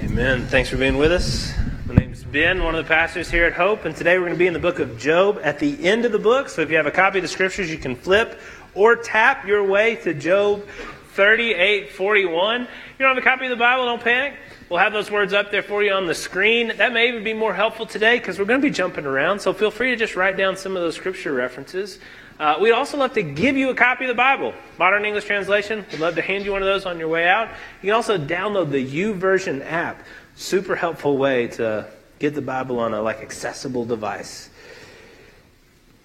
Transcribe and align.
Amen. 0.00 0.46
Thanks 0.46 0.70
for 0.70 0.76
being 0.76 0.96
with 0.96 1.12
us. 1.12 1.52
My 1.86 1.94
name's 1.94 2.24
Ben, 2.24 2.62
one 2.62 2.74
of 2.74 2.84
the 2.84 2.88
pastors 2.88 3.30
here 3.30 3.44
at 3.44 3.52
Hope, 3.52 3.84
and 3.84 3.94
today 3.94 4.16
we're 4.16 4.24
going 4.24 4.34
to 4.34 4.38
be 4.38 4.46
in 4.46 4.52
the 4.52 4.58
book 4.58 4.78
of 4.78 4.98
Job 4.98 5.38
at 5.42 5.58
the 5.58 5.86
end 5.86 6.04
of 6.04 6.12
the 6.12 6.18
book. 6.18 6.48
So 6.48 6.62
if 6.62 6.70
you 6.70 6.76
have 6.76 6.86
a 6.86 6.90
copy 6.90 7.18
of 7.18 7.22
the 7.22 7.28
scriptures, 7.28 7.70
you 7.70 7.78
can 7.78 7.94
flip 7.96 8.40
or 8.74 8.96
tap 8.96 9.46
your 9.46 9.64
way 9.64 9.96
to 9.96 10.14
Job 10.14 10.66
38 11.12 11.90
41. 11.92 12.60
You 12.62 12.66
don't 12.98 13.08
have 13.08 13.18
a 13.18 13.20
copy 13.20 13.44
of 13.46 13.50
the 13.50 13.56
Bible, 13.56 13.84
don't 13.84 14.02
panic. 14.02 14.38
We'll 14.68 14.78
have 14.78 14.92
those 14.92 15.10
words 15.10 15.32
up 15.32 15.50
there 15.50 15.62
for 15.62 15.82
you 15.82 15.92
on 15.92 16.06
the 16.06 16.14
screen. 16.14 16.72
That 16.76 16.92
may 16.92 17.08
even 17.08 17.24
be 17.24 17.34
more 17.34 17.52
helpful 17.52 17.84
today 17.86 18.18
because 18.18 18.38
we're 18.38 18.44
going 18.44 18.60
to 18.60 18.66
be 18.66 18.72
jumping 18.72 19.04
around. 19.04 19.40
So 19.40 19.52
feel 19.52 19.70
free 19.70 19.90
to 19.90 19.96
just 19.96 20.16
write 20.16 20.36
down 20.36 20.56
some 20.56 20.76
of 20.76 20.82
those 20.82 20.94
scripture 20.94 21.32
references. 21.32 21.98
Uh, 22.40 22.56
we'd 22.58 22.72
also 22.72 22.96
love 22.96 23.12
to 23.12 23.22
give 23.22 23.58
you 23.58 23.68
a 23.68 23.74
copy 23.74 24.04
of 24.04 24.08
the 24.08 24.14
Bible, 24.14 24.54
Modern 24.78 25.04
English 25.04 25.26
Translation. 25.26 25.84
We'd 25.92 26.00
love 26.00 26.14
to 26.14 26.22
hand 26.22 26.46
you 26.46 26.52
one 26.52 26.62
of 26.62 26.66
those 26.66 26.86
on 26.86 26.98
your 26.98 27.08
way 27.08 27.28
out. 27.28 27.50
You 27.82 27.88
can 27.88 27.94
also 27.94 28.16
download 28.16 28.70
the 28.70 28.82
YouVersion 28.82 29.62
app. 29.62 30.02
Super 30.36 30.74
helpful 30.74 31.18
way 31.18 31.48
to 31.48 31.86
get 32.18 32.34
the 32.34 32.40
Bible 32.40 32.78
on 32.78 32.94
a 32.94 33.02
like 33.02 33.20
accessible 33.20 33.84
device. 33.84 34.48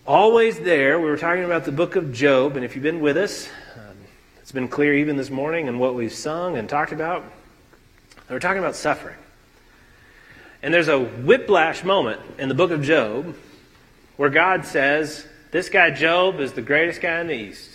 Always 0.05 0.59
there. 0.59 0.99
We 0.99 1.05
were 1.05 1.16
talking 1.16 1.45
about 1.45 1.63
the 1.63 1.71
book 1.71 1.95
of 1.95 2.11
Job, 2.11 2.58
and 2.58 2.66
if 2.66 2.75
you've 2.75 2.83
been 2.83 2.99
with 2.99 3.16
us, 3.16 3.47
um, 3.77 3.95
it's 4.41 4.52
been 4.52 4.67
clear 4.67 4.94
even 4.94 5.16
this 5.16 5.30
morning 5.30 5.67
in 5.67 5.80
what 5.80 5.95
we've 5.95 6.11
sung 6.11 6.58
and 6.58 6.67
talked 6.67 6.91
about. 6.91 7.23
We're 8.30 8.39
talking 8.39 8.59
about 8.59 8.75
suffering. 8.75 9.16
And 10.61 10.73
there's 10.73 10.89
a 10.89 10.99
whiplash 10.99 11.86
moment 11.86 12.20
in 12.38 12.49
the 12.49 12.55
book 12.55 12.72
of 12.72 12.81
Job 12.81 13.38
where 14.17 14.30
God 14.30 14.66
says, 14.66 15.25
this 15.55 15.70
guy, 15.70 15.90
Job, 15.90 16.41
is 16.41 16.52
the 16.52 16.62
greatest 16.62 17.00
guy 17.00 17.22
in 17.22 17.27
the 17.27 17.34
East. 17.34 17.70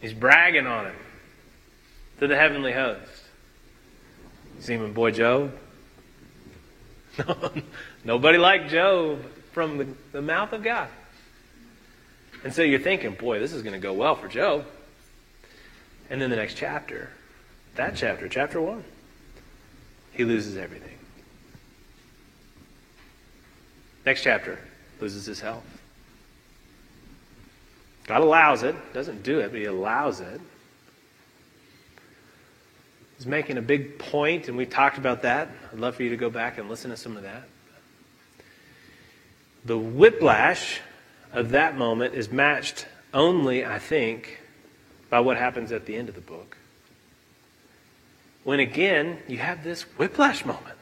He's 0.00 0.12
bragging 0.12 0.64
on 0.64 0.86
him 0.86 0.94
to 2.20 2.28
the 2.28 2.36
heavenly 2.36 2.70
host. 2.70 3.24
You 4.54 4.62
see 4.62 4.74
him, 4.74 4.92
boy 4.92 5.10
Job? 5.10 5.52
Nobody 8.04 8.38
liked 8.38 8.70
Job 8.70 9.24
from 9.50 9.78
the, 9.78 9.88
the 10.12 10.22
mouth 10.22 10.52
of 10.52 10.62
God. 10.62 10.86
And 12.44 12.54
so 12.54 12.62
you're 12.62 12.78
thinking, 12.78 13.14
boy, 13.14 13.40
this 13.40 13.52
is 13.52 13.62
going 13.62 13.74
to 13.74 13.80
go 13.80 13.92
well 13.92 14.14
for 14.14 14.28
Job. 14.28 14.64
And 16.10 16.22
then 16.22 16.30
the 16.30 16.36
next 16.36 16.54
chapter, 16.54 17.10
that 17.74 17.96
chapter, 17.96 18.28
chapter 18.28 18.60
1, 18.60 18.84
he 20.12 20.24
loses 20.24 20.56
everything. 20.56 20.96
Next 24.06 24.22
chapter, 24.22 24.60
loses 25.00 25.26
his 25.26 25.40
health. 25.40 25.79
God 28.10 28.22
allows 28.22 28.64
it, 28.64 28.74
doesn't 28.92 29.22
do 29.22 29.38
it, 29.38 29.52
but 29.52 29.60
He 29.60 29.66
allows 29.66 30.18
it. 30.18 30.40
He's 33.16 33.26
making 33.26 33.56
a 33.56 33.62
big 33.62 34.00
point, 34.00 34.48
and 34.48 34.56
we 34.56 34.66
talked 34.66 34.98
about 34.98 35.22
that. 35.22 35.48
I'd 35.72 35.78
love 35.78 35.94
for 35.94 36.02
you 36.02 36.10
to 36.10 36.16
go 36.16 36.28
back 36.28 36.58
and 36.58 36.68
listen 36.68 36.90
to 36.90 36.96
some 36.96 37.16
of 37.16 37.22
that. 37.22 37.44
The 39.64 39.78
whiplash 39.78 40.80
of 41.32 41.50
that 41.50 41.78
moment 41.78 42.14
is 42.14 42.32
matched 42.32 42.84
only, 43.14 43.64
I 43.64 43.78
think, 43.78 44.40
by 45.08 45.20
what 45.20 45.36
happens 45.36 45.70
at 45.70 45.86
the 45.86 45.94
end 45.94 46.08
of 46.08 46.16
the 46.16 46.20
book. 46.20 46.56
When 48.42 48.58
again, 48.58 49.20
you 49.28 49.38
have 49.38 49.62
this 49.62 49.82
whiplash 49.82 50.44
moment. 50.44 50.79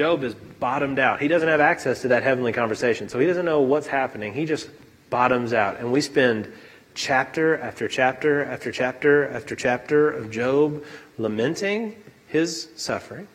Job 0.00 0.24
is 0.24 0.32
bottomed 0.34 0.98
out. 0.98 1.20
He 1.20 1.28
doesn't 1.28 1.46
have 1.46 1.60
access 1.60 2.00
to 2.00 2.08
that 2.08 2.22
heavenly 2.22 2.54
conversation, 2.54 3.10
so 3.10 3.18
he 3.18 3.26
doesn't 3.26 3.44
know 3.44 3.60
what's 3.60 3.86
happening. 3.86 4.32
He 4.32 4.46
just 4.46 4.70
bottoms 5.10 5.52
out. 5.52 5.78
And 5.78 5.92
we 5.92 6.00
spend 6.00 6.50
chapter 6.94 7.58
after 7.58 7.86
chapter 7.86 8.42
after 8.42 8.72
chapter 8.72 9.28
after 9.28 9.54
chapter 9.54 10.10
of 10.10 10.30
Job 10.30 10.82
lamenting 11.18 12.02
his 12.28 12.70
suffering 12.76 13.28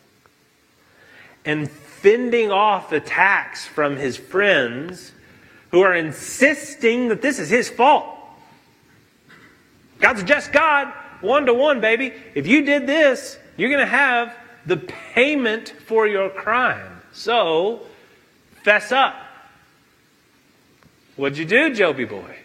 and 1.44 1.70
fending 1.70 2.50
off 2.50 2.90
attacks 2.90 3.64
from 3.64 3.96
his 3.96 4.16
friends 4.16 5.12
who 5.70 5.82
are 5.82 5.94
insisting 5.94 7.10
that 7.10 7.22
this 7.22 7.38
is 7.38 7.48
his 7.48 7.70
fault. 7.70 8.06
God's 10.00 10.24
just 10.24 10.50
God, 10.50 10.92
one 11.20 11.46
to 11.46 11.54
one, 11.54 11.80
baby. 11.80 12.12
If 12.34 12.48
you 12.48 12.62
did 12.62 12.88
this, 12.88 13.38
you're 13.56 13.70
going 13.70 13.86
to 13.86 13.86
have 13.86 14.34
the 14.66 14.76
payment 14.76 15.70
for 15.86 16.06
your 16.06 16.28
crime. 16.28 17.00
So, 17.12 17.82
fess 18.64 18.92
up. 18.92 19.14
What'd 21.14 21.38
you 21.38 21.44
do, 21.44 21.72
Joby 21.72 22.04
boy? 22.04 22.36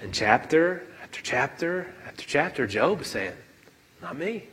And 0.00 0.12
chapter 0.12 0.82
after 1.02 1.22
chapter 1.22 1.94
after 2.06 2.24
chapter, 2.26 2.66
Job 2.66 3.00
is 3.00 3.06
saying, 3.06 3.32
Not 4.02 4.18
me. 4.18 4.48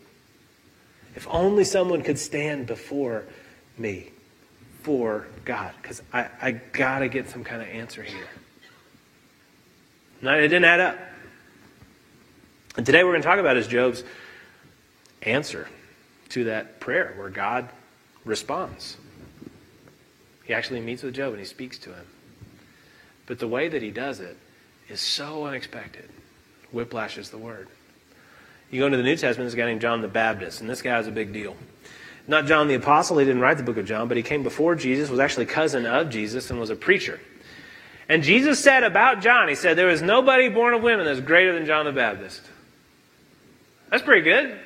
If 1.16 1.28
only 1.30 1.64
someone 1.64 2.04
could 2.04 2.20
stand 2.20 2.68
before 2.68 3.26
me 3.78 4.12
for 4.84 5.28
God, 5.44 5.74
because 5.82 6.02
I, 6.14 6.28
I 6.42 6.52
got 6.52 7.00
to 7.00 7.10
get 7.10 7.30
some 7.30 7.44
kind 7.44 7.62
of 7.62 7.68
answer 7.68 8.04
here. 8.04 8.28
No, 10.22 10.34
it 10.38 10.44
didn't 10.44 10.66
add 10.66 10.80
up. 10.80 11.00
And 12.78 12.86
today 12.86 13.04
we're 13.04 13.12
going 13.12 13.22
to 13.24 13.28
talk 13.28 13.40
about 13.40 13.58
is 13.58 13.68
Job's 13.68 14.04
answer 15.24 15.68
to 16.30 16.46
that 16.46 16.80
prayer 16.80 17.14
where 17.18 17.30
God 17.30 17.70
responds. 18.26 18.98
He 20.46 20.54
actually 20.54 20.82
meets 20.82 21.04
with 21.04 21.16
Job 21.16 21.32
and 21.34 21.40
he 21.40 21.46
speaks 21.46 21.78
to 21.80 21.94
him. 21.94 22.06
But 23.26 23.40
the 23.40 23.48
way 23.48 23.68
that 23.68 23.82
he 23.82 23.92
does 23.92 24.20
it 24.20 24.38
is 24.90 25.00
so 25.00 25.46
unexpected. 25.46 26.10
Whiplash 26.72 27.18
is 27.18 27.30
the 27.30 27.38
word. 27.38 27.68
You 28.72 28.82
go 28.82 28.86
into 28.86 28.98
the 28.98 29.04
New 29.04 29.16
Testament, 29.16 29.46
there's 29.46 29.54
a 29.54 29.58
guy 29.58 29.66
named 29.66 29.82
John 29.82 30.02
the 30.02 30.08
Baptist, 30.08 30.62
and 30.62 30.70
this 30.70 30.82
guy 30.82 31.00
is 31.00 31.08
a 31.08 31.12
big 31.12 31.34
deal. 31.34 31.56
Not 32.28 32.46
John 32.46 32.68
the 32.68 32.76
Apostle, 32.76 33.18
he 33.18 33.26
didn't 33.26 33.42
write 33.42 33.58
the 33.58 33.64
book 33.64 33.78
of 33.78 33.86
John, 33.86 34.08
but 34.08 34.18
he 34.18 34.24
came 34.24 34.44
before 34.44 34.76
Jesus, 34.76 35.10
was 35.10 35.20
actually 35.20 35.48
cousin 35.48 35.88
of 35.88 36.10
Jesus, 36.10 36.52
and 36.52 36.60
was 36.60 36.70
a 36.70 36.76
preacher. 36.76 37.20
And 38.08 38.24
Jesus 38.24 38.60
said 38.60 38.84
about 38.84 39.22
John, 39.22 39.48
he 39.48 39.56
said, 39.56 39.78
There 39.78 39.90
is 39.90 40.02
nobody 40.02 40.50
born 40.50 40.74
of 40.74 40.84
women 40.84 41.06
that's 41.06 41.20
greater 41.20 41.54
than 41.54 41.66
John 41.66 41.86
the 41.86 41.92
Baptist. 41.92 42.42
That's 43.90 44.04
pretty 44.04 44.22
good. 44.22 44.60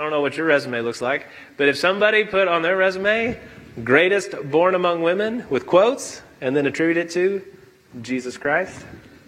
I 0.00 0.02
don't 0.02 0.12
know 0.12 0.22
what 0.22 0.38
your 0.38 0.46
resume 0.46 0.80
looks 0.80 1.02
like, 1.02 1.26
but 1.58 1.68
if 1.68 1.76
somebody 1.76 2.24
put 2.24 2.48
on 2.48 2.62
their 2.62 2.74
resume, 2.74 3.38
greatest 3.84 4.34
born 4.50 4.74
among 4.74 5.02
women, 5.02 5.44
with 5.50 5.66
quotes, 5.66 6.22
and 6.40 6.56
then 6.56 6.64
attribute 6.64 6.96
it 6.96 7.10
to 7.10 7.44
Jesus 8.00 8.38
Christ, 8.38 8.82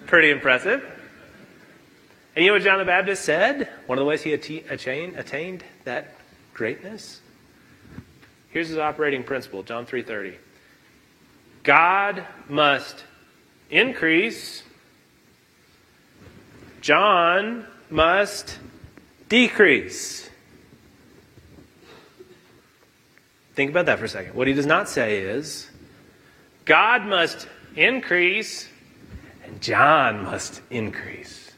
pretty 0.06 0.30
impressive. 0.30 0.82
And 2.34 2.42
you 2.42 2.50
know 2.50 2.54
what 2.54 2.62
John 2.62 2.78
the 2.78 2.86
Baptist 2.86 3.22
said? 3.22 3.68
One 3.84 3.98
of 3.98 4.02
the 4.02 4.08
ways 4.08 4.22
he 4.22 4.32
attained, 4.32 5.18
attained 5.18 5.62
that 5.84 6.14
greatness? 6.54 7.20
Here's 8.48 8.68
his 8.68 8.78
operating 8.78 9.24
principle, 9.24 9.62
John 9.62 9.84
3:30. 9.84 10.36
God 11.64 12.24
must 12.48 13.04
increase. 13.68 14.62
John 16.80 17.66
must 17.90 18.58
decrease. 19.28 20.21
Think 23.54 23.70
about 23.70 23.86
that 23.86 23.98
for 23.98 24.06
a 24.06 24.08
second. 24.08 24.34
What 24.34 24.46
he 24.46 24.54
does 24.54 24.66
not 24.66 24.88
say 24.88 25.18
is 25.18 25.68
God 26.64 27.04
must 27.04 27.48
increase 27.76 28.68
and 29.44 29.60
John 29.60 30.24
must 30.24 30.62
increase. 30.70 31.50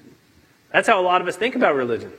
That's 0.73 0.89
how 0.89 1.01
a 1.01 1.03
lot 1.03 1.21
of 1.21 1.29
us 1.29 1.37
think 1.37 1.55
about 1.55 1.77
religion. 1.77 2.13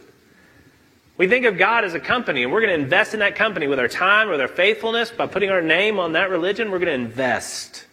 We 1.17 1.27
think 1.27 1.45
of 1.45 1.57
God 1.57 1.85
as 1.85 1.93
a 1.93 1.99
company, 1.99 2.43
and 2.43 2.51
we're 2.51 2.61
going 2.61 2.77
to 2.77 2.83
invest 2.83 3.13
in 3.13 3.21
that 3.21 3.35
company 3.35 3.67
with 3.67 3.79
our 3.79 3.87
time, 3.87 4.29
with 4.29 4.41
our 4.41 4.49
faithfulness. 4.49 5.11
By 5.11 5.27
putting 5.27 5.49
our 5.49 5.61
name 5.61 5.97
on 5.97 6.13
that 6.13 6.29
religion, 6.29 6.71
we're 6.71 6.79
going 6.79 6.87
to 6.87 7.05
invest. 7.05 7.85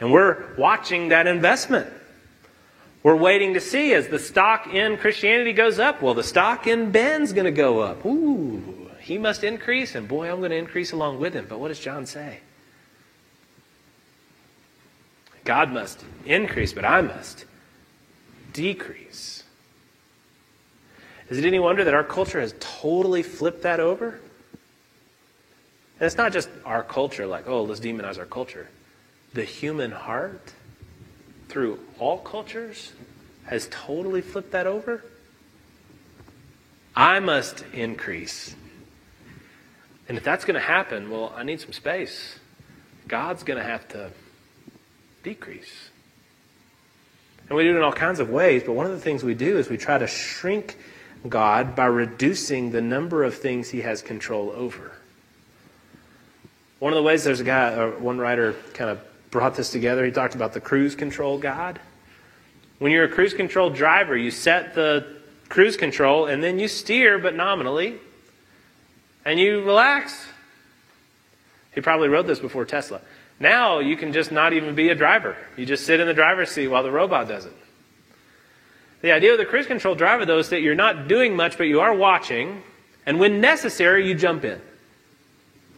And 0.00 0.12
we're 0.12 0.54
watching 0.56 1.10
that 1.10 1.28
investment. 1.28 1.88
We're 3.04 3.16
waiting 3.16 3.54
to 3.54 3.60
see 3.60 3.94
as 3.94 4.08
the 4.08 4.18
stock 4.18 4.72
in 4.72 4.96
Christianity 4.96 5.52
goes 5.52 5.78
up. 5.78 6.02
Well, 6.02 6.14
the 6.14 6.24
stock 6.24 6.66
in 6.66 6.90
Ben's 6.90 7.32
going 7.32 7.44
to 7.44 7.52
go 7.52 7.80
up. 7.80 8.04
Ooh. 8.04 8.81
He 9.02 9.18
must 9.18 9.42
increase, 9.42 9.96
and 9.96 10.06
boy, 10.06 10.30
I'm 10.30 10.38
going 10.38 10.52
to 10.52 10.56
increase 10.56 10.92
along 10.92 11.18
with 11.18 11.34
him. 11.34 11.46
But 11.48 11.58
what 11.58 11.68
does 11.68 11.80
John 11.80 12.06
say? 12.06 12.38
God 15.44 15.72
must 15.72 16.04
increase, 16.24 16.72
but 16.72 16.84
I 16.84 17.00
must 17.00 17.44
decrease. 18.52 19.42
Is 21.28 21.38
it 21.38 21.44
any 21.44 21.58
wonder 21.58 21.82
that 21.82 21.94
our 21.94 22.04
culture 22.04 22.40
has 22.40 22.54
totally 22.60 23.24
flipped 23.24 23.62
that 23.62 23.80
over? 23.80 24.20
And 25.98 26.06
it's 26.06 26.16
not 26.16 26.32
just 26.32 26.48
our 26.64 26.84
culture, 26.84 27.26
like, 27.26 27.48
oh, 27.48 27.64
let's 27.64 27.80
demonize 27.80 28.18
our 28.18 28.26
culture. 28.26 28.68
The 29.34 29.44
human 29.44 29.90
heart, 29.90 30.52
through 31.48 31.80
all 31.98 32.18
cultures, 32.18 32.92
has 33.46 33.66
totally 33.70 34.20
flipped 34.20 34.52
that 34.52 34.68
over. 34.68 35.04
I 36.94 37.18
must 37.18 37.64
increase, 37.72 38.54
and 40.12 40.18
if 40.18 40.24
that's 40.24 40.44
going 40.44 40.56
to 40.56 40.60
happen, 40.60 41.08
well, 41.08 41.32
I 41.34 41.42
need 41.42 41.58
some 41.58 41.72
space. 41.72 42.38
God's 43.08 43.44
going 43.44 43.58
to 43.58 43.64
have 43.64 43.88
to 43.88 44.10
decrease. 45.22 45.88
And 47.48 47.56
we 47.56 47.62
do 47.62 47.70
it 47.72 47.76
in 47.78 47.82
all 47.82 47.94
kinds 47.94 48.20
of 48.20 48.28
ways, 48.28 48.62
but 48.62 48.72
one 48.72 48.84
of 48.84 48.92
the 48.92 49.00
things 49.00 49.24
we 49.24 49.32
do 49.32 49.56
is 49.56 49.70
we 49.70 49.78
try 49.78 49.96
to 49.96 50.06
shrink 50.06 50.76
God 51.26 51.74
by 51.74 51.86
reducing 51.86 52.72
the 52.72 52.82
number 52.82 53.24
of 53.24 53.34
things 53.34 53.70
he 53.70 53.80
has 53.80 54.02
control 54.02 54.50
over. 54.50 54.92
One 56.78 56.92
of 56.92 56.98
the 56.98 57.02
ways 57.02 57.24
there's 57.24 57.40
a 57.40 57.44
guy, 57.44 57.72
uh, 57.72 57.92
one 57.92 58.18
writer 58.18 58.54
kind 58.74 58.90
of 58.90 59.00
brought 59.30 59.54
this 59.54 59.70
together. 59.70 60.04
He 60.04 60.10
talked 60.10 60.34
about 60.34 60.52
the 60.52 60.60
cruise 60.60 60.94
control 60.94 61.38
God. 61.38 61.80
When 62.80 62.92
you're 62.92 63.04
a 63.04 63.08
cruise 63.08 63.32
control 63.32 63.70
driver, 63.70 64.14
you 64.14 64.30
set 64.30 64.74
the 64.74 65.22
cruise 65.48 65.78
control 65.78 66.26
and 66.26 66.42
then 66.42 66.58
you 66.58 66.68
steer, 66.68 67.18
but 67.18 67.34
nominally, 67.34 67.98
and 69.24 69.38
you 69.38 69.62
relax. 69.64 70.26
He 71.74 71.80
probably 71.80 72.08
wrote 72.08 72.26
this 72.26 72.38
before 72.38 72.64
Tesla. 72.64 73.00
Now 73.40 73.80
you 73.80 73.96
can 73.96 74.12
just 74.12 74.30
not 74.30 74.52
even 74.52 74.74
be 74.74 74.90
a 74.90 74.94
driver. 74.94 75.36
You 75.56 75.66
just 75.66 75.86
sit 75.86 76.00
in 76.00 76.06
the 76.06 76.14
driver's 76.14 76.50
seat 76.50 76.68
while 76.68 76.82
the 76.82 76.90
robot 76.90 77.28
does 77.28 77.46
it. 77.46 77.56
The 79.00 79.10
idea 79.10 79.32
of 79.32 79.38
the 79.38 79.44
cruise 79.44 79.66
control 79.66 79.96
driver, 79.96 80.24
though, 80.24 80.38
is 80.38 80.50
that 80.50 80.62
you're 80.62 80.76
not 80.76 81.08
doing 81.08 81.34
much, 81.34 81.58
but 81.58 81.64
you 81.64 81.80
are 81.80 81.92
watching, 81.92 82.62
and 83.04 83.18
when 83.18 83.40
necessary, 83.40 84.06
you 84.06 84.14
jump 84.14 84.44
in. 84.44 84.60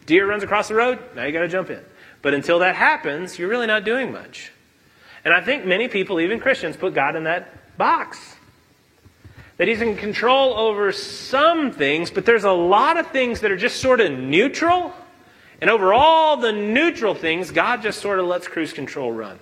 Deer 0.05 0.27
runs 0.27 0.43
across 0.43 0.67
the 0.67 0.75
road, 0.75 0.99
now 1.15 1.23
you 1.23 1.31
got 1.31 1.41
to 1.41 1.47
jump 1.47 1.71
in. 1.71 1.83
But 2.21 2.35
until 2.35 2.59
that 2.59 2.75
happens, 2.75 3.39
you're 3.39 3.49
really 3.49 3.65
not 3.65 3.83
doing 3.83 4.11
much. 4.11 4.51
And 5.23 5.33
I 5.33 5.41
think 5.41 5.65
many 5.65 5.87
people, 5.87 6.19
even 6.19 6.39
Christians, 6.39 6.77
put 6.77 6.93
God 6.93 7.15
in 7.15 7.23
that 7.23 7.77
box. 7.77 8.34
That 9.57 9.67
He's 9.67 9.81
in 9.81 9.95
control 9.95 10.53
over 10.53 10.91
some 10.91 11.71
things, 11.71 12.11
but 12.11 12.25
there's 12.25 12.43
a 12.43 12.51
lot 12.51 12.97
of 12.97 13.07
things 13.07 13.41
that 13.41 13.51
are 13.51 13.57
just 13.57 13.81
sort 13.81 14.01
of 14.01 14.11
neutral. 14.11 14.93
And 15.61 15.69
over 15.69 15.93
all 15.93 16.37
the 16.37 16.51
neutral 16.51 17.15
things, 17.15 17.51
God 17.51 17.81
just 17.81 18.01
sort 18.01 18.19
of 18.19 18.25
lets 18.25 18.47
cruise 18.47 18.73
control 18.73 19.11
run. 19.11 19.39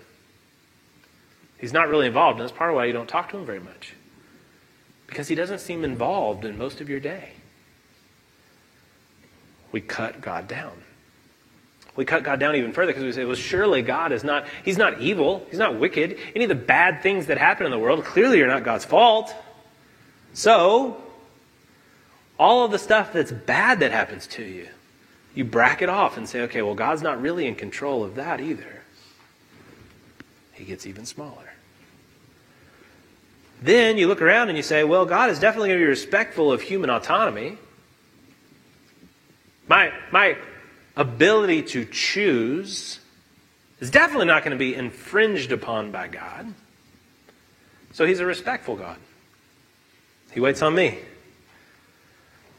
He's 1.58 1.74
not 1.74 1.90
really 1.90 2.08
involved, 2.08 2.40
and 2.40 2.48
that's 2.48 2.58
part 2.58 2.70
of 2.70 2.76
why 2.76 2.86
you 2.86 2.94
don't 2.94 3.08
talk 3.08 3.30
to 3.32 3.38
Him 3.38 3.46
very 3.46 3.60
much. 3.60 3.94
Because 5.08 5.28
He 5.28 5.36
doesn't 5.36 5.60
seem 5.60 5.84
involved 5.84 6.46
in 6.46 6.58
most 6.58 6.82
of 6.82 6.90
your 6.90 7.00
day. 7.00 7.32
We 9.72 9.82
cut 9.82 10.22
God 10.22 10.48
down. 10.48 10.74
We 11.96 12.06
cut 12.06 12.24
God 12.24 12.40
down 12.40 12.56
even 12.56 12.74
further 12.74 12.92
because 12.92 13.04
we 13.04 13.12
say, 13.12 13.26
well, 13.26 13.36
surely 13.36 13.82
God 13.82 14.12
is 14.12 14.24
not, 14.24 14.46
He's 14.64 14.78
not 14.78 15.00
evil. 15.00 15.46
He's 15.50 15.60
not 15.60 15.80
wicked. 15.80 16.18
Any 16.36 16.46
of 16.46 16.50
the 16.50 16.56
bad 16.56 17.02
things 17.02 17.28
that 17.28 17.38
happen 17.38 17.66
in 17.66 17.72
the 17.72 17.80
world 17.80 18.04
clearly 18.04 18.42
are 18.42 18.48
not 18.48 18.64
God's 18.64 18.86
fault. 18.86 19.34
So, 20.34 21.02
all 22.40 22.66
of 22.66 22.72
the 22.72 22.80
stuff 22.80 23.14
that's 23.14 23.32
bad 23.32 23.80
that 23.80 23.92
happens 23.92 24.28
to 24.28 24.44
you, 24.44 24.68
you 25.36 25.46
bracket 25.46 25.90
off 25.90 26.18
and 26.18 26.28
say, 26.28 26.42
okay, 26.42 26.62
well, 26.62 26.76
God's 26.76 27.02
not 27.02 27.22
really 27.22 27.48
in 27.48 27.56
control 27.56 28.04
of 28.04 28.16
that 28.16 28.42
either. 28.42 28.82
He 30.54 30.66
gets 30.66 30.86
even 30.86 31.06
smaller. 31.06 31.54
Then 33.62 33.98
you 33.98 34.08
look 34.08 34.22
around 34.22 34.50
and 34.50 34.58
you 34.58 34.64
say, 34.64 34.84
well, 34.84 35.06
God 35.06 35.30
is 35.30 35.40
definitely 35.40 35.70
going 35.70 35.80
to 35.80 35.86
be 35.86 35.90
respectful 35.90 36.52
of 36.52 36.62
human 36.62 36.90
autonomy. 36.90 37.58
My, 39.68 39.94
my 40.12 40.36
ability 40.98 41.64
to 41.64 41.86
choose 41.86 43.00
is 43.80 43.90
definitely 43.90 44.26
not 44.26 44.44
going 44.44 44.52
to 44.52 44.58
be 44.58 44.76
infringed 44.76 45.52
upon 45.52 45.92
by 45.92 46.08
God. 46.08 46.54
So 47.94 48.06
he's 48.06 48.20
a 48.20 48.26
respectful 48.26 48.76
God. 48.76 48.98
He 50.34 50.40
waits 50.40 50.62
on 50.62 50.76
me. 50.76 51.00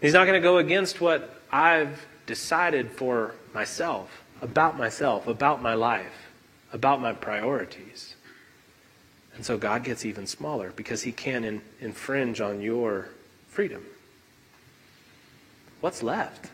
He's 0.01 0.13
not 0.13 0.27
going 0.27 0.41
to 0.41 0.47
go 0.47 0.59
against 0.59 1.01
what 1.01 1.41
I've 1.51 2.07
decided 2.27 2.91
for 2.91 3.35
myself, 3.53 4.23
about 4.43 4.77
myself, 4.77 5.27
about 5.27 5.63
my 5.63 5.75
life, 5.75 6.31
about 6.73 7.01
my 7.01 7.13
priorities. 7.13 8.15
And 9.35 9.45
so 9.45 9.59
God 9.59 9.83
gets 9.83 10.05
even 10.05 10.27
smaller 10.27 10.73
because 10.77 11.03
he 11.03 11.13
can 11.13 11.45
in, 11.45 11.63
infringe 11.81 12.41
on 12.41 12.61
your 12.61 13.09
freedom. 13.49 13.85
What's 15.81 16.03
left? 16.03 16.51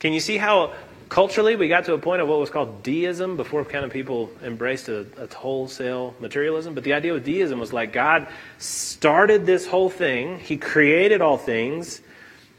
Can 0.00 0.12
you 0.12 0.20
see 0.20 0.36
how 0.36 0.74
culturally 1.08 1.56
we 1.56 1.68
got 1.68 1.84
to 1.84 1.94
a 1.94 1.98
point 1.98 2.22
of 2.22 2.28
what 2.28 2.38
was 2.38 2.50
called 2.50 2.82
deism 2.82 3.36
before 3.36 3.64
kind 3.64 3.84
of 3.84 3.92
people 3.92 4.30
embraced 4.42 4.88
a, 4.88 5.06
a, 5.16 5.32
wholesale 5.34 6.14
materialism? 6.20 6.74
But 6.74 6.84
the 6.84 6.92
idea 6.92 7.12
with 7.12 7.24
deism 7.24 7.58
was 7.58 7.72
like 7.72 7.92
God 7.92 8.28
started 8.58 9.46
this 9.46 9.66
whole 9.66 9.90
thing, 9.90 10.38
He 10.38 10.56
created 10.56 11.20
all 11.20 11.38
things, 11.38 12.00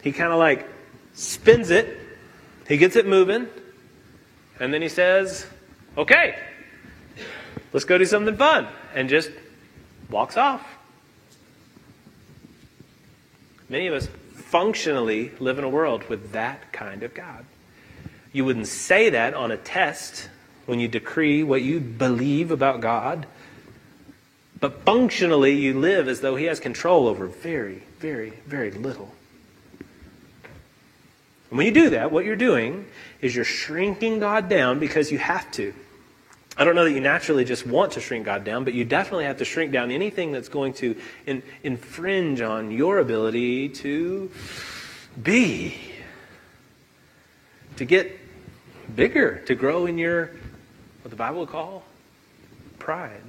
He 0.01 0.11
kind 0.11 0.31
of 0.31 0.39
like 0.39 0.67
spins 1.13 1.69
it, 1.69 1.97
He 2.67 2.77
gets 2.77 2.95
it 2.95 3.07
moving, 3.07 3.47
and 4.59 4.73
then 4.73 4.81
He 4.81 4.89
says, 4.89 5.45
okay, 5.97 6.37
let's 7.73 7.85
go 7.85 7.97
do 7.97 8.05
something 8.05 8.35
fun, 8.35 8.67
and 8.95 9.09
just 9.09 9.31
walks 10.09 10.37
off. 10.37 10.65
Many 13.69 13.87
of 13.87 13.93
us 13.93 14.07
functionally 14.33 15.31
live 15.39 15.59
in 15.59 15.63
a 15.63 15.69
world 15.69 16.09
with 16.09 16.31
that 16.31 16.73
kind 16.73 17.03
of 17.03 17.13
God. 17.13 17.45
You 18.31 18.45
wouldn't 18.45 18.67
say 18.67 19.09
that 19.09 19.33
on 19.33 19.51
a 19.51 19.57
test 19.57 20.29
when 20.65 20.79
you 20.79 20.87
decree 20.87 21.43
what 21.43 21.61
you 21.61 21.79
believe 21.79 22.51
about 22.51 22.79
God, 22.79 23.25
but 24.59 24.83
functionally 24.83 25.55
you 25.55 25.79
live 25.79 26.07
as 26.07 26.21
though 26.21 26.35
He 26.35 26.45
has 26.45 26.59
control 26.59 27.07
over 27.07 27.25
very, 27.25 27.83
very, 27.99 28.33
very 28.45 28.71
little. 28.71 29.11
And 31.49 31.57
when 31.57 31.65
you 31.65 31.73
do 31.73 31.89
that, 31.91 32.11
what 32.11 32.25
you're 32.25 32.35
doing 32.35 32.85
is 33.21 33.35
you're 33.35 33.45
shrinking 33.45 34.19
God 34.19 34.49
down 34.49 34.79
because 34.79 35.11
you 35.11 35.17
have 35.17 35.51
to. 35.53 35.73
I 36.55 36.65
don't 36.65 36.75
know 36.75 36.83
that 36.83 36.91
you 36.91 36.99
naturally 36.99 37.45
just 37.45 37.65
want 37.65 37.93
to 37.93 38.01
shrink 38.01 38.25
God 38.25 38.43
down, 38.43 38.65
but 38.65 38.73
you 38.73 38.83
definitely 38.83 39.25
have 39.25 39.37
to 39.37 39.45
shrink 39.45 39.71
down 39.71 39.91
anything 39.91 40.33
that's 40.33 40.49
going 40.49 40.73
to 40.73 40.95
in, 41.25 41.41
infringe 41.63 42.41
on 42.41 42.69
your 42.69 42.99
ability 42.99 43.69
to 43.69 44.29
be, 45.21 45.79
to 47.77 47.85
get 47.85 48.18
bigger, 48.95 49.39
to 49.45 49.55
grow 49.55 49.85
in 49.85 49.97
your, 49.97 50.31
what 51.01 51.09
the 51.09 51.15
Bible 51.15 51.41
would 51.41 51.49
call 51.49 51.83
pride. 52.79 53.21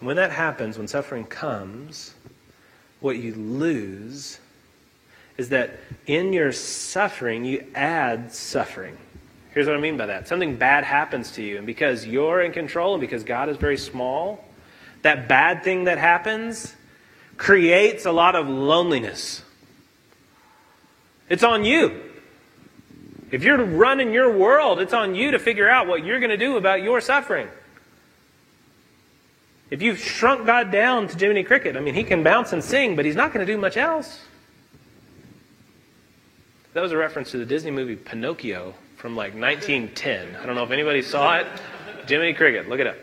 When 0.00 0.16
that 0.16 0.30
happens, 0.30 0.78
when 0.78 0.88
suffering 0.88 1.24
comes, 1.24 2.14
what 3.00 3.16
you 3.16 3.34
lose 3.34 4.38
is 5.36 5.48
that 5.50 5.78
in 6.06 6.32
your 6.32 6.52
suffering, 6.52 7.44
you 7.44 7.66
add 7.74 8.32
suffering. 8.32 8.96
Here's 9.52 9.66
what 9.66 9.76
I 9.76 9.80
mean 9.80 9.96
by 9.96 10.06
that. 10.06 10.28
Something 10.28 10.56
bad 10.56 10.84
happens 10.84 11.32
to 11.32 11.42
you, 11.42 11.56
and 11.56 11.66
because 11.66 12.06
you're 12.06 12.40
in 12.42 12.52
control 12.52 12.94
and 12.94 13.00
because 13.00 13.24
God 13.24 13.48
is 13.48 13.56
very 13.56 13.76
small, 13.76 14.44
that 15.02 15.28
bad 15.28 15.64
thing 15.64 15.84
that 15.84 15.98
happens 15.98 16.74
creates 17.36 18.06
a 18.06 18.12
lot 18.12 18.36
of 18.36 18.48
loneliness. 18.48 19.42
It's 21.28 21.42
on 21.42 21.64
you. 21.64 22.09
If 23.30 23.44
you're 23.44 23.64
running 23.64 24.12
your 24.12 24.36
world, 24.36 24.80
it's 24.80 24.92
on 24.92 25.14
you 25.14 25.30
to 25.30 25.38
figure 25.38 25.68
out 25.68 25.86
what 25.86 26.04
you're 26.04 26.18
going 26.18 26.30
to 26.30 26.36
do 26.36 26.56
about 26.56 26.82
your 26.82 27.00
suffering. 27.00 27.48
If 29.70 29.82
you've 29.82 30.00
shrunk 30.00 30.46
God 30.46 30.72
down 30.72 31.06
to 31.06 31.16
Jiminy 31.16 31.44
Cricket, 31.44 31.76
I 31.76 31.80
mean, 31.80 31.94
he 31.94 32.02
can 32.02 32.24
bounce 32.24 32.52
and 32.52 32.62
sing, 32.62 32.96
but 32.96 33.04
he's 33.04 33.14
not 33.14 33.32
going 33.32 33.46
to 33.46 33.52
do 33.52 33.56
much 33.56 33.76
else. 33.76 34.18
That 36.72 36.80
was 36.80 36.90
a 36.90 36.96
reference 36.96 37.30
to 37.30 37.38
the 37.38 37.46
Disney 37.46 37.70
movie 37.70 37.96
Pinocchio 37.96 38.74
from 38.96 39.14
like 39.14 39.34
1910. 39.34 40.36
I 40.36 40.46
don't 40.46 40.56
know 40.56 40.64
if 40.64 40.72
anybody 40.72 41.02
saw 41.02 41.36
it. 41.36 41.46
Jiminy 42.08 42.34
Cricket, 42.34 42.68
look 42.68 42.80
it 42.80 42.86
up. 42.86 42.96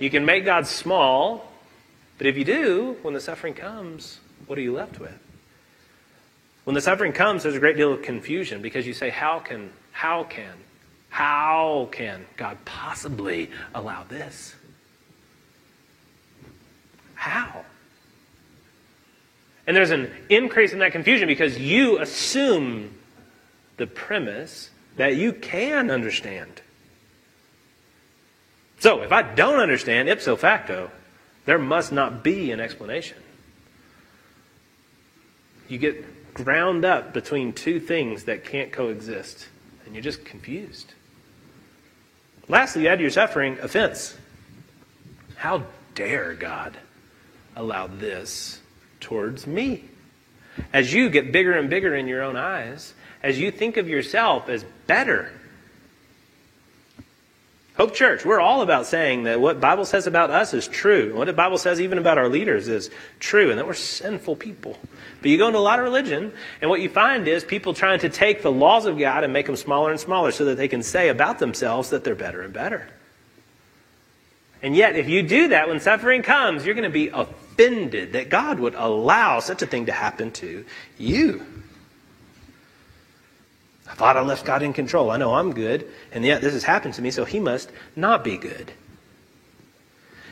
You 0.00 0.10
can 0.10 0.24
make 0.24 0.44
God 0.44 0.66
small, 0.66 1.52
but 2.18 2.26
if 2.26 2.36
you 2.36 2.44
do, 2.44 2.96
when 3.02 3.14
the 3.14 3.20
suffering 3.20 3.54
comes, 3.54 4.18
what 4.46 4.58
are 4.58 4.62
you 4.62 4.72
left 4.72 4.98
with? 4.98 5.16
When 6.64 6.74
the 6.74 6.80
suffering 6.80 7.12
comes, 7.12 7.42
there's 7.42 7.54
a 7.56 7.60
great 7.60 7.76
deal 7.76 7.92
of 7.92 8.02
confusion 8.02 8.62
because 8.62 8.86
you 8.86 8.92
say, 8.92 9.10
How 9.10 9.38
can, 9.38 9.70
how 9.92 10.24
can, 10.24 10.52
how 11.08 11.88
can 11.90 12.26
God 12.36 12.58
possibly 12.64 13.50
allow 13.74 14.04
this? 14.04 14.54
How? 17.14 17.64
And 19.66 19.76
there's 19.76 19.90
an 19.90 20.10
increase 20.28 20.72
in 20.72 20.80
that 20.80 20.92
confusion 20.92 21.28
because 21.28 21.58
you 21.58 21.98
assume 21.98 22.94
the 23.76 23.86
premise 23.86 24.70
that 24.96 25.16
you 25.16 25.32
can 25.32 25.90
understand. 25.90 26.60
So, 28.80 29.02
if 29.02 29.12
I 29.12 29.22
don't 29.22 29.60
understand 29.60 30.08
ipso 30.08 30.36
facto, 30.36 30.90
there 31.44 31.58
must 31.58 31.92
not 31.92 32.24
be 32.24 32.50
an 32.50 32.60
explanation. 32.60 33.18
You 35.68 35.78
get 35.78 36.04
ground 36.34 36.84
up 36.84 37.12
between 37.12 37.52
two 37.52 37.80
things 37.80 38.24
that 38.24 38.44
can't 38.44 38.72
coexist, 38.72 39.48
and 39.84 39.94
you're 39.94 40.02
just 40.02 40.24
confused. 40.24 40.94
Lastly, 42.48 42.82
you 42.82 42.88
add 42.88 42.96
to 42.96 43.02
your 43.02 43.10
suffering 43.10 43.58
offense. 43.60 44.16
How 45.36 45.64
dare 45.94 46.34
God 46.34 46.76
allow 47.56 47.86
this 47.86 48.60
towards 49.00 49.46
me? 49.46 49.84
As 50.72 50.92
you 50.92 51.10
get 51.10 51.32
bigger 51.32 51.52
and 51.52 51.70
bigger 51.70 51.94
in 51.94 52.08
your 52.08 52.22
own 52.22 52.36
eyes, 52.36 52.92
as 53.22 53.38
you 53.38 53.50
think 53.50 53.76
of 53.76 53.88
yourself 53.88 54.48
as 54.48 54.64
better. 54.86 55.30
Hope 57.76 57.94
Church, 57.94 58.24
we're 58.24 58.40
all 58.40 58.62
about 58.62 58.86
saying 58.86 59.22
that 59.24 59.40
what 59.40 59.60
Bible 59.60 59.84
says 59.84 60.06
about 60.06 60.30
us 60.30 60.52
is 60.52 60.68
true. 60.68 61.16
What 61.16 61.26
the 61.26 61.32
Bible 61.32 61.56
says 61.56 61.80
even 61.80 61.98
about 61.98 62.18
our 62.18 62.28
leaders 62.28 62.68
is 62.68 62.90
true, 63.20 63.50
and 63.50 63.58
that 63.58 63.66
we're 63.66 63.74
sinful 63.74 64.36
people. 64.36 64.76
But 65.22 65.30
you 65.30 65.38
go 65.38 65.46
into 65.46 65.58
a 65.58 65.60
lot 65.60 65.78
of 65.78 65.84
religion, 65.84 66.32
and 66.60 66.68
what 66.68 66.80
you 66.80 66.88
find 66.88 67.26
is 67.28 67.44
people 67.44 67.72
trying 67.72 68.00
to 68.00 68.08
take 68.08 68.42
the 68.42 68.50
laws 68.50 68.86
of 68.86 68.98
God 68.98 69.24
and 69.24 69.32
make 69.32 69.46
them 69.46 69.56
smaller 69.56 69.90
and 69.90 70.00
smaller 70.00 70.32
so 70.32 70.46
that 70.46 70.56
they 70.56 70.68
can 70.68 70.82
say 70.82 71.08
about 71.08 71.38
themselves 71.38 71.90
that 71.90 72.04
they're 72.04 72.14
better 72.14 72.42
and 72.42 72.52
better. 72.52 72.88
And 74.62 74.76
yet, 74.76 74.96
if 74.96 75.08
you 75.08 75.22
do 75.22 75.48
that 75.48 75.68
when 75.68 75.80
suffering 75.80 76.22
comes, 76.22 76.66
you're 76.66 76.74
going 76.74 76.84
to 76.84 76.90
be 76.90 77.08
offended 77.08 78.12
that 78.12 78.28
God 78.28 78.58
would 78.60 78.74
allow 78.74 79.40
such 79.40 79.62
a 79.62 79.66
thing 79.66 79.86
to 79.86 79.92
happen 79.92 80.32
to 80.32 80.66
you. 80.98 81.46
I 84.00 84.02
thought 84.02 84.16
I 84.16 84.22
left 84.22 84.46
God 84.46 84.62
in 84.62 84.72
control. 84.72 85.10
I 85.10 85.18
know 85.18 85.34
I'm 85.34 85.52
good, 85.52 85.86
and 86.10 86.24
yet 86.24 86.40
this 86.40 86.54
has 86.54 86.64
happened 86.64 86.94
to 86.94 87.02
me, 87.02 87.10
so 87.10 87.26
He 87.26 87.38
must 87.38 87.70
not 87.94 88.24
be 88.24 88.38
good. 88.38 88.72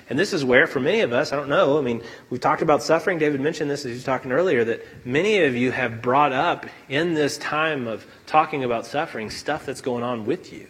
And 0.08 0.18
this 0.18 0.32
is 0.32 0.42
where, 0.42 0.66
for 0.66 0.80
many 0.80 1.00
of 1.00 1.12
us, 1.12 1.34
I 1.34 1.36
don't 1.36 1.50
know, 1.50 1.76
I 1.76 1.82
mean, 1.82 2.02
we've 2.30 2.40
talked 2.40 2.62
about 2.62 2.82
suffering. 2.82 3.18
David 3.18 3.42
mentioned 3.42 3.70
this 3.70 3.80
as 3.80 3.90
he 3.90 3.92
was 3.92 4.04
talking 4.04 4.32
earlier, 4.32 4.64
that 4.64 5.06
many 5.06 5.42
of 5.42 5.54
you 5.54 5.70
have 5.70 6.00
brought 6.00 6.32
up 6.32 6.64
in 6.88 7.12
this 7.12 7.36
time 7.36 7.86
of 7.86 8.06
talking 8.24 8.64
about 8.64 8.86
suffering 8.86 9.28
stuff 9.28 9.66
that's 9.66 9.82
going 9.82 10.02
on 10.02 10.24
with 10.24 10.50
you. 10.50 10.66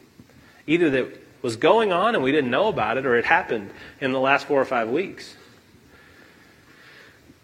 Either 0.66 0.90
that 0.90 1.06
was 1.40 1.54
going 1.54 1.92
on 1.92 2.16
and 2.16 2.24
we 2.24 2.32
didn't 2.32 2.50
know 2.50 2.66
about 2.66 2.96
it, 2.96 3.06
or 3.06 3.14
it 3.14 3.24
happened 3.24 3.70
in 4.00 4.10
the 4.10 4.18
last 4.18 4.48
four 4.48 4.60
or 4.60 4.64
five 4.64 4.88
weeks. 4.88 5.36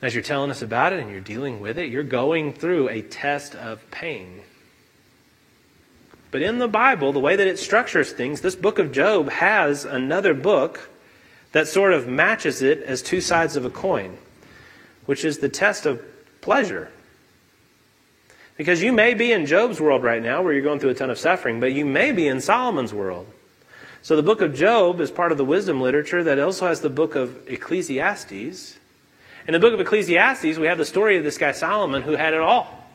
As 0.02 0.16
you're 0.16 0.24
telling 0.24 0.50
us 0.50 0.62
about 0.62 0.92
it 0.92 0.98
and 0.98 1.12
you're 1.12 1.20
dealing 1.20 1.60
with 1.60 1.78
it, 1.78 1.90
you're 1.90 2.02
going 2.02 2.54
through 2.54 2.88
a 2.88 3.02
test 3.02 3.54
of 3.54 3.88
pain. 3.92 4.40
But 6.34 6.42
in 6.42 6.58
the 6.58 6.66
Bible, 6.66 7.12
the 7.12 7.20
way 7.20 7.36
that 7.36 7.46
it 7.46 7.60
structures 7.60 8.10
things, 8.10 8.40
this 8.40 8.56
book 8.56 8.80
of 8.80 8.90
Job 8.90 9.30
has 9.30 9.84
another 9.84 10.34
book 10.34 10.90
that 11.52 11.68
sort 11.68 11.92
of 11.92 12.08
matches 12.08 12.60
it 12.60 12.82
as 12.82 13.02
two 13.02 13.20
sides 13.20 13.54
of 13.54 13.64
a 13.64 13.70
coin, 13.70 14.18
which 15.06 15.24
is 15.24 15.38
the 15.38 15.48
test 15.48 15.86
of 15.86 16.02
pleasure. 16.40 16.90
Because 18.56 18.82
you 18.82 18.92
may 18.92 19.14
be 19.14 19.30
in 19.30 19.46
Job's 19.46 19.80
world 19.80 20.02
right 20.02 20.20
now 20.20 20.42
where 20.42 20.52
you're 20.52 20.64
going 20.64 20.80
through 20.80 20.90
a 20.90 20.94
ton 20.94 21.08
of 21.08 21.20
suffering, 21.20 21.60
but 21.60 21.72
you 21.72 21.84
may 21.84 22.10
be 22.10 22.26
in 22.26 22.40
Solomon's 22.40 22.92
world. 22.92 23.28
So 24.02 24.16
the 24.16 24.22
book 24.24 24.40
of 24.40 24.56
Job 24.56 25.00
is 25.00 25.12
part 25.12 25.30
of 25.30 25.38
the 25.38 25.44
wisdom 25.44 25.80
literature 25.80 26.24
that 26.24 26.40
also 26.40 26.66
has 26.66 26.80
the 26.80 26.90
book 26.90 27.14
of 27.14 27.48
Ecclesiastes. 27.48 28.76
In 29.46 29.52
the 29.52 29.60
book 29.60 29.72
of 29.72 29.78
Ecclesiastes, 29.78 30.58
we 30.58 30.66
have 30.66 30.78
the 30.78 30.84
story 30.84 31.16
of 31.16 31.22
this 31.22 31.38
guy 31.38 31.52
Solomon 31.52 32.02
who 32.02 32.16
had 32.16 32.34
it 32.34 32.40
all. 32.40 32.88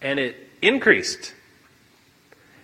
And 0.00 0.18
it 0.18 0.36
increased. 0.62 1.34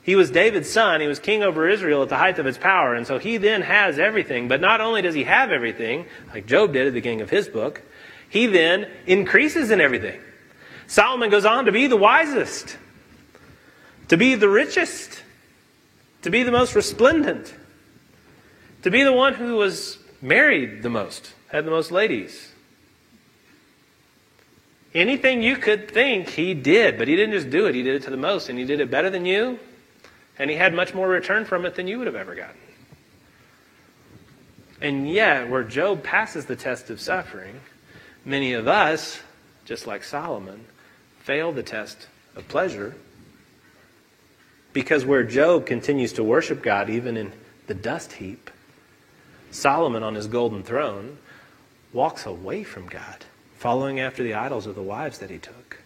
He 0.08 0.16
was 0.16 0.30
David's 0.30 0.70
son. 0.70 1.02
He 1.02 1.06
was 1.06 1.18
king 1.18 1.42
over 1.42 1.68
Israel 1.68 2.02
at 2.02 2.08
the 2.08 2.16
height 2.16 2.38
of 2.38 2.46
its 2.46 2.56
power. 2.56 2.94
And 2.94 3.06
so 3.06 3.18
he 3.18 3.36
then 3.36 3.60
has 3.60 3.98
everything. 3.98 4.48
But 4.48 4.58
not 4.58 4.80
only 4.80 5.02
does 5.02 5.14
he 5.14 5.24
have 5.24 5.52
everything, 5.52 6.06
like 6.32 6.46
Job 6.46 6.72
did 6.72 6.86
at 6.86 6.94
the 6.94 6.98
beginning 6.98 7.20
of 7.20 7.28
his 7.28 7.46
book, 7.46 7.82
he 8.26 8.46
then 8.46 8.90
increases 9.06 9.70
in 9.70 9.82
everything. 9.82 10.18
Solomon 10.86 11.28
goes 11.28 11.44
on 11.44 11.66
to 11.66 11.72
be 11.72 11.88
the 11.88 11.98
wisest, 11.98 12.78
to 14.08 14.16
be 14.16 14.34
the 14.34 14.48
richest, 14.48 15.22
to 16.22 16.30
be 16.30 16.42
the 16.42 16.52
most 16.52 16.74
resplendent, 16.74 17.54
to 18.84 18.90
be 18.90 19.02
the 19.02 19.12
one 19.12 19.34
who 19.34 19.56
was 19.56 19.98
married 20.22 20.82
the 20.82 20.88
most, 20.88 21.34
had 21.48 21.66
the 21.66 21.70
most 21.70 21.92
ladies. 21.92 22.50
Anything 24.94 25.42
you 25.42 25.56
could 25.56 25.90
think, 25.90 26.30
he 26.30 26.54
did, 26.54 26.96
but 26.96 27.08
he 27.08 27.14
didn't 27.14 27.34
just 27.34 27.50
do 27.50 27.66
it, 27.66 27.74
he 27.74 27.82
did 27.82 27.96
it 27.96 28.04
to 28.04 28.10
the 28.10 28.16
most, 28.16 28.48
and 28.48 28.58
he 28.58 28.64
did 28.64 28.80
it 28.80 28.90
better 28.90 29.10
than 29.10 29.26
you, 29.26 29.58
and 30.38 30.50
he 30.50 30.57
had 30.57 30.75
much 30.75 30.95
more 30.95 31.09
return 31.09 31.45
from 31.45 31.66
it 31.66 31.75
than 31.75 31.88
you 31.88 31.99
would 31.99 32.07
have 32.07 32.16
ever 32.16 32.35
gotten. 32.35 32.57
And 34.80 35.11
yet, 35.11 35.49
where 35.50 35.64
Job 35.64 36.04
passes 36.04 36.47
the 36.47 36.54
test 36.54 36.88
of 36.90 37.00
suffering, 37.00 37.61
many 38.25 38.52
of 38.52 38.68
us, 38.68 39.21
just 39.64 39.87
like 39.87 40.04
Solomon, 40.04 40.64
fail 41.21 41.50
the 41.50 41.64
test 41.64 42.07
of 42.37 42.47
pleasure. 42.47 42.95
Because 44.73 45.04
where 45.04 45.25
Job 45.25 45.66
continues 45.66 46.12
to 46.14 46.23
worship 46.25 46.62
God 46.62 46.88
even 46.88 47.16
in 47.16 47.33
the 47.66 47.75
dust 47.75 48.12
heap, 48.12 48.50
Solomon 49.50 50.02
on 50.02 50.14
his 50.14 50.28
golden 50.28 50.62
throne 50.62 51.18
walks 51.92 52.26
away 52.26 52.62
from 52.62 52.87
God, 52.87 53.25
following 53.57 53.99
after 53.99 54.23
the 54.23 54.35
idols 54.35 54.66
of 54.66 54.76
the 54.76 54.83
wives 54.83 55.18
that 55.18 55.30
he 55.30 55.38
took. 55.38 55.78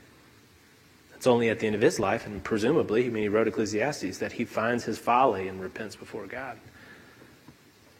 It's 1.22 1.28
only 1.28 1.50
at 1.50 1.60
the 1.60 1.68
end 1.68 1.76
of 1.76 1.80
his 1.80 2.00
life, 2.00 2.26
and 2.26 2.42
presumably, 2.42 3.06
I 3.06 3.08
mean, 3.08 3.22
he 3.22 3.28
wrote 3.28 3.46
Ecclesiastes, 3.46 4.18
that 4.18 4.32
he 4.32 4.44
finds 4.44 4.82
his 4.82 4.98
folly 4.98 5.46
and 5.46 5.60
repents 5.60 5.94
before 5.94 6.26
God. 6.26 6.58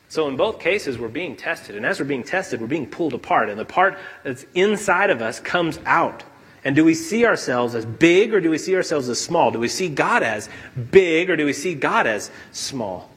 So 0.08 0.26
in 0.26 0.36
both 0.36 0.58
cases, 0.58 0.98
we're 0.98 1.06
being 1.06 1.36
tested. 1.36 1.76
And 1.76 1.86
as 1.86 2.00
we're 2.00 2.06
being 2.06 2.24
tested, 2.24 2.60
we're 2.60 2.66
being 2.66 2.88
pulled 2.88 3.14
apart. 3.14 3.48
And 3.48 3.60
the 3.60 3.64
part 3.64 3.96
that's 4.24 4.44
inside 4.54 5.10
of 5.10 5.22
us 5.22 5.38
comes 5.38 5.78
out. 5.86 6.24
And 6.64 6.74
do 6.74 6.84
we 6.84 6.94
see 6.94 7.24
ourselves 7.24 7.76
as 7.76 7.86
big 7.86 8.34
or 8.34 8.40
do 8.40 8.50
we 8.50 8.58
see 8.58 8.74
ourselves 8.74 9.08
as 9.08 9.20
small? 9.20 9.52
Do 9.52 9.60
we 9.60 9.68
see 9.68 9.88
God 9.88 10.24
as 10.24 10.48
big 10.90 11.30
or 11.30 11.36
do 11.36 11.46
we 11.46 11.52
see 11.52 11.76
God 11.76 12.08
as 12.08 12.28
small? 12.50 13.08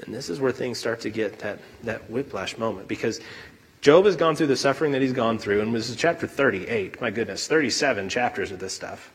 And 0.00 0.14
this 0.14 0.30
is 0.30 0.40
where 0.40 0.52
things 0.52 0.78
start 0.78 1.00
to 1.02 1.10
get 1.10 1.40
that, 1.40 1.58
that 1.82 2.08
whiplash 2.08 2.56
moment 2.56 2.88
because 2.88 3.20
Job 3.80 4.06
has 4.06 4.16
gone 4.16 4.34
through 4.34 4.48
the 4.48 4.56
suffering 4.56 4.92
that 4.92 5.02
he's 5.02 5.12
gone 5.12 5.38
through, 5.38 5.60
and 5.60 5.74
this 5.74 5.88
is 5.88 5.96
chapter 5.96 6.26
38. 6.26 7.00
My 7.00 7.10
goodness, 7.10 7.46
37 7.46 8.08
chapters 8.08 8.50
of 8.50 8.58
this 8.58 8.74
stuff. 8.74 9.12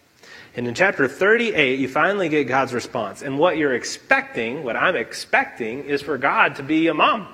And 0.55 0.67
in 0.67 0.75
chapter 0.75 1.07
38, 1.07 1.79
you 1.79 1.87
finally 1.87 2.29
get 2.29 2.45
God's 2.45 2.73
response. 2.73 3.23
And 3.23 3.39
what 3.39 3.57
you're 3.57 3.73
expecting, 3.73 4.63
what 4.63 4.75
I'm 4.75 4.95
expecting, 4.95 5.85
is 5.85 6.01
for 6.01 6.17
God 6.17 6.55
to 6.55 6.63
be 6.63 6.87
a 6.87 6.93
mom. 6.93 7.27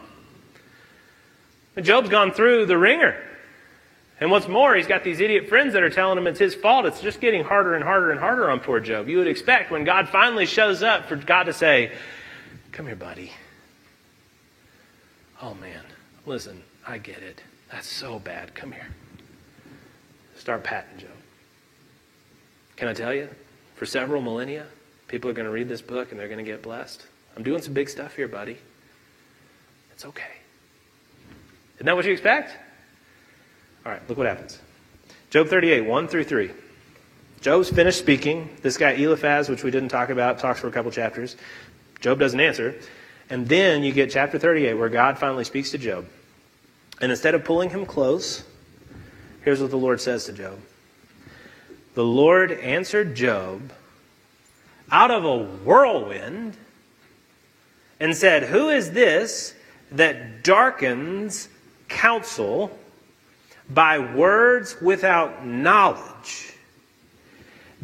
And 1.75 1.85
Job's 1.85 2.09
gone 2.09 2.31
through 2.31 2.65
the 2.65 2.77
wringer. 2.77 3.21
And 4.21 4.31
what's 4.31 4.47
more, 4.47 4.75
he's 4.75 4.87
got 4.87 5.03
these 5.03 5.19
idiot 5.19 5.47
friends 5.47 5.73
that 5.73 5.83
are 5.83 5.89
telling 5.89 6.17
him 6.17 6.27
it's 6.27 6.39
his 6.39 6.55
fault. 6.55 6.85
It's 6.85 6.99
just 6.99 7.21
getting 7.21 7.43
harder 7.43 7.75
and 7.75 7.83
harder 7.83 8.11
and 8.11 8.19
harder 8.19 8.49
on 8.49 8.59
poor 8.59 8.79
Job. 8.79 9.07
You 9.07 9.17
would 9.19 9.27
expect 9.27 9.71
when 9.71 9.83
God 9.83 10.09
finally 10.09 10.45
shows 10.45 10.83
up 10.83 11.07
for 11.07 11.15
God 11.15 11.43
to 11.43 11.53
say, 11.53 11.91
Come 12.71 12.85
here, 12.85 12.95
buddy. 12.95 13.31
Oh, 15.41 15.53
man. 15.55 15.83
Listen, 16.25 16.63
I 16.89 16.97
get 16.97 17.19
it. 17.19 17.43
That's 17.71 17.87
so 17.87 18.17
bad. 18.17 18.55
Come 18.55 18.71
here. 18.71 18.87
Start 20.35 20.63
patting 20.63 20.97
Job. 20.97 21.09
Can 22.77 22.87
I 22.87 22.93
tell 22.93 23.13
you? 23.13 23.29
For 23.75 23.85
several 23.85 24.23
millennia, 24.23 24.65
people 25.07 25.29
are 25.29 25.33
going 25.33 25.45
to 25.45 25.51
read 25.51 25.69
this 25.69 25.83
book 25.83 26.09
and 26.09 26.19
they're 26.19 26.27
going 26.27 26.43
to 26.43 26.51
get 26.51 26.63
blessed. 26.63 27.05
I'm 27.37 27.43
doing 27.43 27.61
some 27.61 27.73
big 27.73 27.89
stuff 27.89 28.15
here, 28.15 28.27
buddy. 28.27 28.57
It's 29.91 30.03
okay. 30.03 30.33
Isn't 31.75 31.85
that 31.85 31.95
what 31.95 32.05
you 32.05 32.11
expect? 32.11 32.57
All 33.85 33.91
right, 33.91 34.01
look 34.09 34.17
what 34.17 34.25
happens. 34.25 34.59
Job 35.29 35.47
38, 35.47 35.81
1 35.81 36.07
through 36.07 36.23
3. 36.23 36.49
Job's 37.41 37.69
finished 37.69 37.99
speaking. 37.99 38.49
This 38.63 38.77
guy 38.77 38.93
Eliphaz, 38.93 39.47
which 39.47 39.63
we 39.63 39.69
didn't 39.69 39.89
talk 39.89 40.09
about, 40.09 40.39
talks 40.39 40.59
for 40.59 40.67
a 40.67 40.71
couple 40.71 40.89
chapters. 40.89 41.37
Job 41.99 42.17
doesn't 42.17 42.39
answer. 42.39 42.73
And 43.29 43.47
then 43.47 43.83
you 43.83 43.91
get 43.91 44.09
chapter 44.09 44.39
38 44.39 44.73
where 44.73 44.89
God 44.89 45.19
finally 45.19 45.43
speaks 45.43 45.69
to 45.71 45.77
Job. 45.77 46.07
And 47.01 47.11
instead 47.11 47.35
of 47.35 47.43
pulling 47.43 47.69
him 47.69 47.85
close, 47.85 48.43
here's 49.43 49.61
what 49.61 49.71
the 49.71 49.77
Lord 49.77 50.01
says 50.01 50.25
to 50.25 50.33
Job 50.33 50.59
The 51.95 52.03
Lord 52.03 52.51
answered 52.51 53.15
Job 53.15 53.71
out 54.91 55.11
of 55.11 55.23
a 55.23 55.37
whirlwind 55.37 56.57
and 57.99 58.15
said, 58.15 58.43
Who 58.43 58.69
is 58.69 58.91
this 58.91 59.53
that 59.91 60.43
darkens 60.43 61.49
counsel 61.87 62.77
by 63.69 63.99
words 63.99 64.75
without 64.81 65.45
knowledge? 65.45 66.53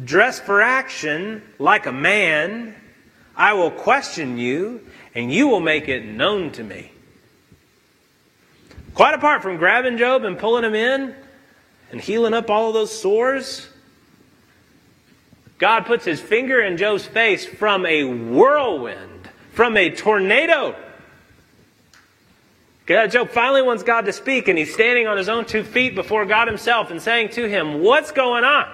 Dress 0.02 0.38
for 0.38 0.60
action 0.60 1.42
like 1.58 1.86
a 1.86 1.92
man, 1.92 2.74
I 3.34 3.54
will 3.54 3.70
question 3.70 4.36
you, 4.36 4.86
and 5.14 5.32
you 5.32 5.48
will 5.48 5.60
make 5.60 5.88
it 5.88 6.04
known 6.04 6.50
to 6.52 6.62
me. 6.62 6.90
Quite 8.96 9.12
apart 9.12 9.42
from 9.42 9.58
grabbing 9.58 9.98
Job 9.98 10.24
and 10.24 10.38
pulling 10.38 10.64
him 10.64 10.74
in 10.74 11.14
and 11.92 12.00
healing 12.00 12.32
up 12.32 12.48
all 12.48 12.68
of 12.68 12.74
those 12.74 12.98
sores, 12.98 13.68
God 15.58 15.84
puts 15.84 16.06
his 16.06 16.18
finger 16.18 16.62
in 16.62 16.78
Job's 16.78 17.04
face 17.04 17.44
from 17.44 17.84
a 17.84 18.04
whirlwind, 18.04 19.28
from 19.52 19.76
a 19.76 19.90
tornado. 19.90 20.74
Job 22.86 23.28
finally 23.28 23.60
wants 23.60 23.82
God 23.82 24.06
to 24.06 24.14
speak, 24.14 24.48
and 24.48 24.56
he's 24.58 24.72
standing 24.72 25.06
on 25.06 25.18
his 25.18 25.28
own 25.28 25.44
two 25.44 25.62
feet 25.62 25.94
before 25.94 26.24
God 26.24 26.48
himself 26.48 26.90
and 26.90 27.02
saying 27.02 27.28
to 27.30 27.46
him, 27.46 27.82
What's 27.82 28.12
going 28.12 28.44
on? 28.44 28.66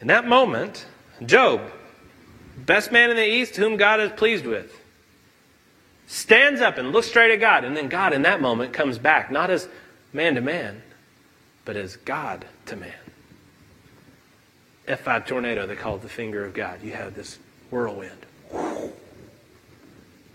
In 0.00 0.06
that 0.06 0.28
moment, 0.28 0.86
Job, 1.24 1.60
best 2.56 2.92
man 2.92 3.10
in 3.10 3.16
the 3.16 3.26
East, 3.26 3.56
whom 3.56 3.76
God 3.76 3.98
is 3.98 4.12
pleased 4.12 4.46
with, 4.46 4.80
stands 6.06 6.60
up 6.60 6.78
and 6.78 6.92
looks 6.92 7.08
straight 7.08 7.32
at 7.32 7.40
God. 7.40 7.64
And 7.64 7.76
then 7.76 7.88
God, 7.88 8.12
in 8.12 8.22
that 8.22 8.40
moment, 8.40 8.72
comes 8.72 8.98
back, 8.98 9.30
not 9.30 9.50
as 9.50 9.68
man 10.12 10.34
to 10.36 10.40
man, 10.40 10.82
but 11.64 11.76
as 11.76 11.96
God 11.96 12.46
to 12.66 12.76
man. 12.76 12.92
F5 14.86 15.26
tornado 15.26 15.66
they 15.66 15.74
call 15.74 15.96
it 15.96 16.02
the 16.02 16.08
finger 16.08 16.44
of 16.44 16.54
God. 16.54 16.82
You 16.82 16.92
have 16.92 17.14
this 17.14 17.38
whirlwind. 17.70 18.26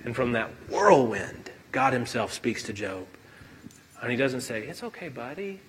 And 0.03 0.15
from 0.15 0.33
that 0.33 0.49
whirlwind, 0.69 1.51
God 1.71 1.93
Himself 1.93 2.33
speaks 2.33 2.63
to 2.63 2.73
Job. 2.73 3.07
And 4.01 4.11
He 4.11 4.17
doesn't 4.17 4.41
say, 4.41 4.63
It's 4.63 4.83
okay, 4.83 5.09
buddy. 5.09 5.59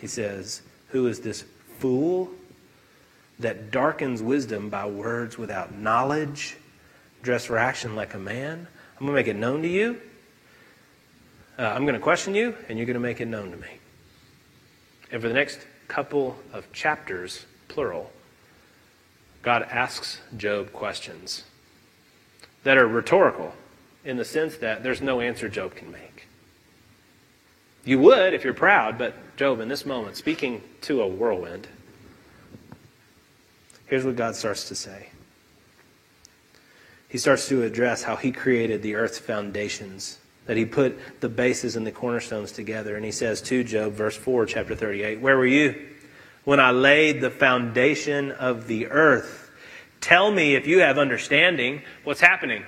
He 0.00 0.06
says, 0.06 0.62
Who 0.88 1.06
is 1.06 1.20
this 1.20 1.44
fool 1.78 2.30
that 3.38 3.70
darkens 3.70 4.20
wisdom 4.20 4.68
by 4.68 4.86
words 4.86 5.38
without 5.38 5.74
knowledge? 5.74 6.56
Dress 7.22 7.44
for 7.44 7.58
action 7.58 7.94
like 7.94 8.14
a 8.14 8.18
man. 8.18 8.66
I'm 8.96 9.06
going 9.06 9.12
to 9.12 9.14
make 9.14 9.28
it 9.28 9.38
known 9.38 9.62
to 9.62 9.68
you. 9.68 10.00
Uh, 11.58 11.62
I'm 11.62 11.84
going 11.84 11.94
to 11.94 12.00
question 12.00 12.34
you, 12.34 12.56
and 12.68 12.78
you're 12.78 12.86
going 12.86 12.94
to 12.94 13.00
make 13.00 13.20
it 13.20 13.26
known 13.26 13.50
to 13.50 13.56
me. 13.56 13.78
And 15.10 15.22
for 15.22 15.28
the 15.28 15.34
next 15.34 15.60
couple 15.88 16.36
of 16.52 16.70
chapters, 16.72 17.44
plural, 17.68 18.10
God 19.42 19.62
asks 19.64 20.20
Job 20.36 20.72
questions 20.72 21.44
that 22.64 22.78
are 22.78 22.86
rhetorical 22.86 23.54
in 24.04 24.16
the 24.16 24.24
sense 24.24 24.56
that 24.58 24.82
there's 24.82 25.00
no 25.00 25.20
answer 25.20 25.48
Job 25.48 25.74
can 25.74 25.90
make. 25.90 26.26
You 27.84 27.98
would 27.98 28.34
if 28.34 28.44
you're 28.44 28.54
proud, 28.54 28.98
but 28.98 29.36
Job, 29.36 29.60
in 29.60 29.68
this 29.68 29.84
moment, 29.84 30.16
speaking 30.16 30.62
to 30.82 31.02
a 31.02 31.06
whirlwind, 31.06 31.66
here's 33.86 34.04
what 34.04 34.16
God 34.16 34.36
starts 34.36 34.68
to 34.68 34.74
say. 34.74 35.08
He 37.12 37.18
starts 37.18 37.46
to 37.48 37.62
address 37.62 38.02
how 38.02 38.16
he 38.16 38.32
created 38.32 38.80
the 38.80 38.94
earth's 38.94 39.18
foundations 39.18 40.18
that 40.46 40.56
he 40.56 40.64
put 40.64 41.20
the 41.20 41.28
bases 41.28 41.76
and 41.76 41.86
the 41.86 41.92
cornerstones 41.92 42.52
together. 42.52 42.96
And 42.96 43.04
he 43.04 43.12
says 43.12 43.42
to 43.42 43.62
Job, 43.62 43.92
verse 43.92 44.16
4, 44.16 44.46
chapter 44.46 44.74
38, 44.74 45.20
Where 45.20 45.36
were 45.36 45.44
you 45.44 45.90
when 46.44 46.58
I 46.58 46.70
laid 46.70 47.20
the 47.20 47.28
foundation 47.28 48.30
of 48.30 48.66
the 48.66 48.86
earth? 48.86 49.50
Tell 50.00 50.30
me 50.30 50.54
if 50.54 50.66
you 50.66 50.78
have 50.78 50.96
understanding 50.96 51.82
what's 52.02 52.22
happening. 52.22 52.64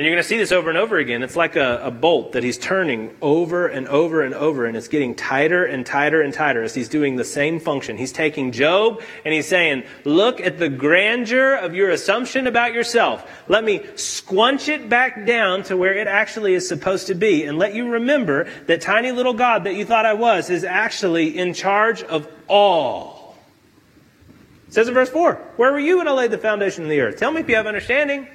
And 0.00 0.06
you're 0.06 0.14
going 0.14 0.22
to 0.22 0.28
see 0.30 0.38
this 0.38 0.50
over 0.50 0.70
and 0.70 0.78
over 0.78 0.96
again. 0.96 1.22
It's 1.22 1.36
like 1.36 1.56
a, 1.56 1.78
a, 1.82 1.90
bolt 1.90 2.32
that 2.32 2.42
he's 2.42 2.56
turning 2.56 3.14
over 3.20 3.66
and 3.66 3.86
over 3.86 4.22
and 4.22 4.32
over, 4.32 4.64
and 4.64 4.74
it's 4.74 4.88
getting 4.88 5.14
tighter 5.14 5.66
and 5.66 5.84
tighter 5.84 6.22
and 6.22 6.32
tighter 6.32 6.62
as 6.62 6.74
he's 6.74 6.88
doing 6.88 7.16
the 7.16 7.24
same 7.26 7.60
function. 7.60 7.98
He's 7.98 8.10
taking 8.10 8.50
Job 8.50 9.02
and 9.26 9.34
he's 9.34 9.46
saying, 9.46 9.84
Look 10.06 10.40
at 10.40 10.58
the 10.58 10.70
grandeur 10.70 11.54
of 11.54 11.74
your 11.74 11.90
assumption 11.90 12.46
about 12.46 12.72
yourself. 12.72 13.30
Let 13.46 13.62
me 13.62 13.80
squunch 13.80 14.68
it 14.68 14.88
back 14.88 15.26
down 15.26 15.64
to 15.64 15.76
where 15.76 15.92
it 15.92 16.06
actually 16.06 16.54
is 16.54 16.66
supposed 16.66 17.08
to 17.08 17.14
be, 17.14 17.44
and 17.44 17.58
let 17.58 17.74
you 17.74 17.90
remember 17.90 18.48
that 18.68 18.80
tiny 18.80 19.12
little 19.12 19.34
God 19.34 19.64
that 19.64 19.74
you 19.74 19.84
thought 19.84 20.06
I 20.06 20.14
was 20.14 20.48
is 20.48 20.64
actually 20.64 21.36
in 21.36 21.52
charge 21.52 22.02
of 22.04 22.26
all. 22.48 23.36
It 24.66 24.72
says 24.72 24.88
in 24.88 24.94
verse 24.94 25.10
4 25.10 25.34
Where 25.56 25.72
were 25.72 25.78
you 25.78 25.98
when 25.98 26.08
I 26.08 26.12
laid 26.12 26.30
the 26.30 26.38
foundation 26.38 26.84
of 26.84 26.88
the 26.88 27.00
earth? 27.00 27.18
Tell 27.18 27.30
me 27.30 27.42
if 27.42 27.50
you 27.50 27.56
have 27.56 27.66
understanding. 27.66 28.26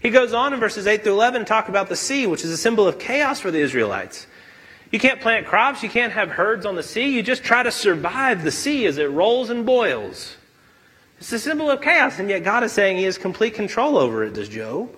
He 0.00 0.10
goes 0.10 0.32
on 0.32 0.52
in 0.54 0.60
verses 0.60 0.86
8 0.86 1.04
through 1.04 1.12
11 1.12 1.42
to 1.42 1.44
talk 1.44 1.68
about 1.68 1.88
the 1.88 1.96
sea, 1.96 2.26
which 2.26 2.44
is 2.44 2.50
a 2.50 2.56
symbol 2.56 2.88
of 2.88 2.98
chaos 2.98 3.38
for 3.38 3.50
the 3.50 3.60
Israelites. 3.60 4.26
You 4.90 4.98
can't 4.98 5.20
plant 5.20 5.46
crops, 5.46 5.82
you 5.82 5.88
can't 5.88 6.12
have 6.12 6.30
herds 6.30 6.66
on 6.66 6.74
the 6.74 6.82
sea, 6.82 7.14
you 7.14 7.22
just 7.22 7.44
try 7.44 7.62
to 7.62 7.70
survive 7.70 8.42
the 8.42 8.50
sea 8.50 8.86
as 8.86 8.98
it 8.98 9.10
rolls 9.10 9.50
and 9.50 9.64
boils. 9.64 10.36
It's 11.18 11.30
a 11.32 11.38
symbol 11.38 11.70
of 11.70 11.82
chaos, 11.82 12.18
and 12.18 12.30
yet 12.30 12.42
God 12.42 12.64
is 12.64 12.72
saying 12.72 12.96
He 12.96 13.04
has 13.04 13.18
complete 13.18 13.54
control 13.54 13.98
over 13.98 14.24
it, 14.24 14.32
does 14.32 14.48
Job. 14.48 14.90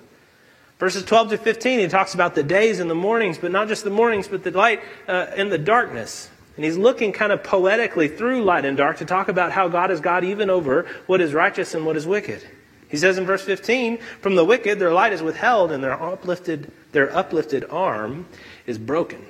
Verses 0.79 1.05
12 1.05 1.31
to 1.31 1.39
15, 1.39 1.79
he 1.79 1.87
talks 1.87 2.15
about 2.15 2.35
the 2.35 2.43
days 2.43 2.81
and 2.81 2.91
the 2.91 2.95
mornings, 2.95 3.39
but 3.39 3.53
not 3.53 3.69
just 3.69 3.85
the 3.85 3.91
mornings, 3.91 4.27
but 4.27 4.43
the 4.43 4.51
light 4.51 4.81
uh, 5.07 5.27
and 5.37 5.51
the 5.53 5.59
darkness. 5.59 6.29
And 6.57 6.65
he's 6.65 6.77
looking 6.77 7.13
kind 7.13 7.31
of 7.31 7.45
poetically 7.45 8.09
through 8.09 8.43
light 8.43 8.65
and 8.65 8.77
dark 8.77 8.99
to 8.99 9.05
talk 9.05 9.29
about 9.29 9.53
how 9.53 9.69
God 9.69 9.93
is 9.93 10.01
God 10.01 10.25
even 10.25 10.51
over 10.51 10.87
what 11.07 11.21
is 11.21 11.35
righteous 11.35 11.75
and 11.75 11.87
what 11.87 11.97
is 11.97 12.05
wicked. 12.05 12.45
He 12.93 12.99
says 12.99 13.17
in 13.17 13.25
verse 13.25 13.43
15, 13.43 13.97
From 14.21 14.35
the 14.35 14.45
wicked 14.45 14.79
their 14.79 14.93
light 14.93 15.15
is 15.15 15.23
withheld, 15.23 15.73
and 15.73 15.83
their 15.83 16.01
uplifted, 16.01 16.71
their 16.93 17.11
uplifted 17.17 17.65
arm 17.71 18.27
is 18.67 18.77
broken. 18.77 19.25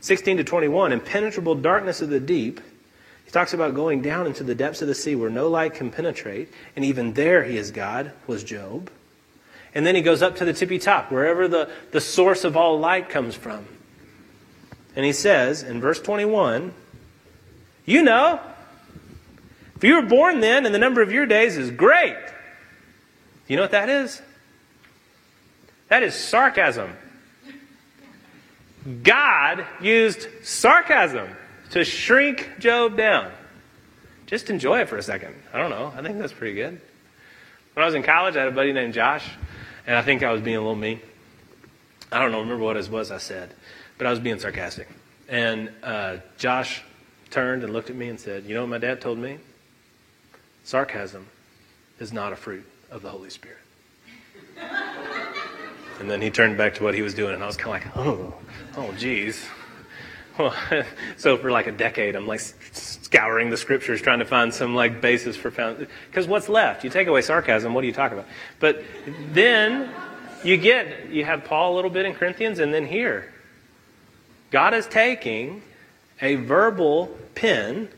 16 0.00 0.38
to 0.38 0.44
21, 0.44 0.92
impenetrable 0.92 1.54
darkness 1.54 2.00
of 2.00 2.08
the 2.08 2.18
deep. 2.18 2.62
He 3.26 3.30
talks 3.30 3.52
about 3.52 3.74
going 3.74 4.00
down 4.00 4.26
into 4.26 4.42
the 4.42 4.54
depths 4.54 4.80
of 4.80 4.88
the 4.88 4.94
sea 4.94 5.14
where 5.14 5.28
no 5.28 5.48
light 5.48 5.74
can 5.74 5.90
penetrate, 5.90 6.48
and 6.74 6.84
even 6.84 7.12
there 7.12 7.44
he 7.44 7.58
is 7.58 7.70
God, 7.70 8.12
was 8.26 8.42
Job. 8.42 8.90
And 9.74 9.86
then 9.86 9.94
he 9.94 10.00
goes 10.00 10.22
up 10.22 10.36
to 10.36 10.46
the 10.46 10.54
tippy 10.54 10.78
top, 10.78 11.12
wherever 11.12 11.46
the, 11.46 11.68
the 11.90 12.00
source 12.00 12.42
of 12.42 12.56
all 12.56 12.80
light 12.80 13.10
comes 13.10 13.34
from. 13.34 13.66
And 14.96 15.04
he 15.04 15.12
says 15.12 15.62
in 15.62 15.82
verse 15.82 16.00
21, 16.00 16.72
You 17.84 18.02
know, 18.02 18.40
if 19.76 19.84
you 19.84 19.96
were 19.96 20.08
born 20.08 20.40
then 20.40 20.64
and 20.64 20.74
the 20.74 20.78
number 20.78 21.02
of 21.02 21.12
your 21.12 21.26
days 21.26 21.58
is 21.58 21.70
great, 21.70 22.16
you 23.48 23.56
know 23.56 23.62
what 23.62 23.72
that 23.72 23.88
is? 23.88 24.22
That 25.88 26.02
is 26.02 26.14
sarcasm. 26.14 26.92
God 29.02 29.66
used 29.80 30.28
sarcasm 30.42 31.28
to 31.70 31.84
shrink 31.84 32.50
Job 32.58 32.96
down. 32.96 33.32
Just 34.26 34.50
enjoy 34.50 34.80
it 34.80 34.88
for 34.88 34.98
a 34.98 35.02
second. 35.02 35.34
I 35.52 35.58
don't 35.58 35.70
know. 35.70 35.92
I 35.96 36.02
think 36.02 36.18
that's 36.18 36.32
pretty 36.32 36.54
good. 36.54 36.80
When 37.74 37.82
I 37.82 37.86
was 37.86 37.94
in 37.94 38.02
college, 38.02 38.36
I 38.36 38.40
had 38.40 38.48
a 38.48 38.52
buddy 38.52 38.72
named 38.72 38.92
Josh, 38.92 39.26
and 39.86 39.96
I 39.96 40.02
think 40.02 40.22
I 40.22 40.32
was 40.32 40.42
being 40.42 40.56
a 40.56 40.60
little 40.60 40.74
mean. 40.74 41.00
I 42.12 42.20
don't 42.20 42.32
know, 42.32 42.40
remember 42.40 42.64
what 42.64 42.76
it 42.76 42.88
was 42.88 43.10
I 43.10 43.18
said, 43.18 43.54
but 43.96 44.06
I 44.06 44.10
was 44.10 44.20
being 44.20 44.38
sarcastic. 44.38 44.88
And 45.28 45.70
uh, 45.82 46.18
Josh 46.38 46.82
turned 47.30 47.64
and 47.64 47.72
looked 47.72 47.90
at 47.90 47.96
me 47.96 48.08
and 48.08 48.18
said, 48.18 48.44
You 48.44 48.54
know 48.54 48.62
what 48.62 48.70
my 48.70 48.78
dad 48.78 49.00
told 49.00 49.18
me? 49.18 49.38
Sarcasm 50.64 51.26
is 51.98 52.12
not 52.12 52.32
a 52.32 52.36
fruit 52.36 52.66
of 52.90 53.02
the 53.02 53.10
Holy 53.10 53.30
Spirit. 53.30 53.58
and 56.00 56.10
then 56.10 56.20
he 56.20 56.30
turned 56.30 56.56
back 56.56 56.74
to 56.74 56.82
what 56.82 56.94
he 56.94 57.02
was 57.02 57.14
doing, 57.14 57.34
and 57.34 57.42
I 57.42 57.46
was 57.46 57.56
kind 57.56 57.82
of 57.82 57.96
like, 57.96 58.06
oh, 58.06 58.34
oh, 58.76 58.92
geez. 58.92 59.44
Well, 60.38 60.54
so 61.16 61.36
for 61.36 61.50
like 61.50 61.66
a 61.66 61.72
decade, 61.72 62.14
I'm 62.14 62.26
like 62.26 62.40
scouring 62.40 63.50
the 63.50 63.56
scriptures, 63.56 64.00
trying 64.00 64.20
to 64.20 64.24
find 64.24 64.52
some 64.52 64.74
like 64.74 65.00
basis 65.00 65.36
for 65.36 65.50
found. 65.50 65.86
Because 66.08 66.26
what's 66.26 66.48
left? 66.48 66.84
You 66.84 66.90
take 66.90 67.08
away 67.08 67.22
sarcasm, 67.22 67.74
what 67.74 67.80
do 67.82 67.86
you 67.86 67.92
talk 67.92 68.12
about? 68.12 68.26
But 68.60 68.84
then 69.32 69.90
you 70.44 70.56
get 70.56 71.10
you 71.10 71.24
have 71.24 71.44
Paul 71.44 71.74
a 71.74 71.76
little 71.76 71.90
bit 71.90 72.06
in 72.06 72.14
Corinthians, 72.14 72.58
and 72.58 72.72
then 72.72 72.86
here, 72.86 73.32
God 74.50 74.74
is 74.74 74.86
taking 74.86 75.62
a 76.20 76.36
verbal 76.36 77.16
pen 77.34 77.88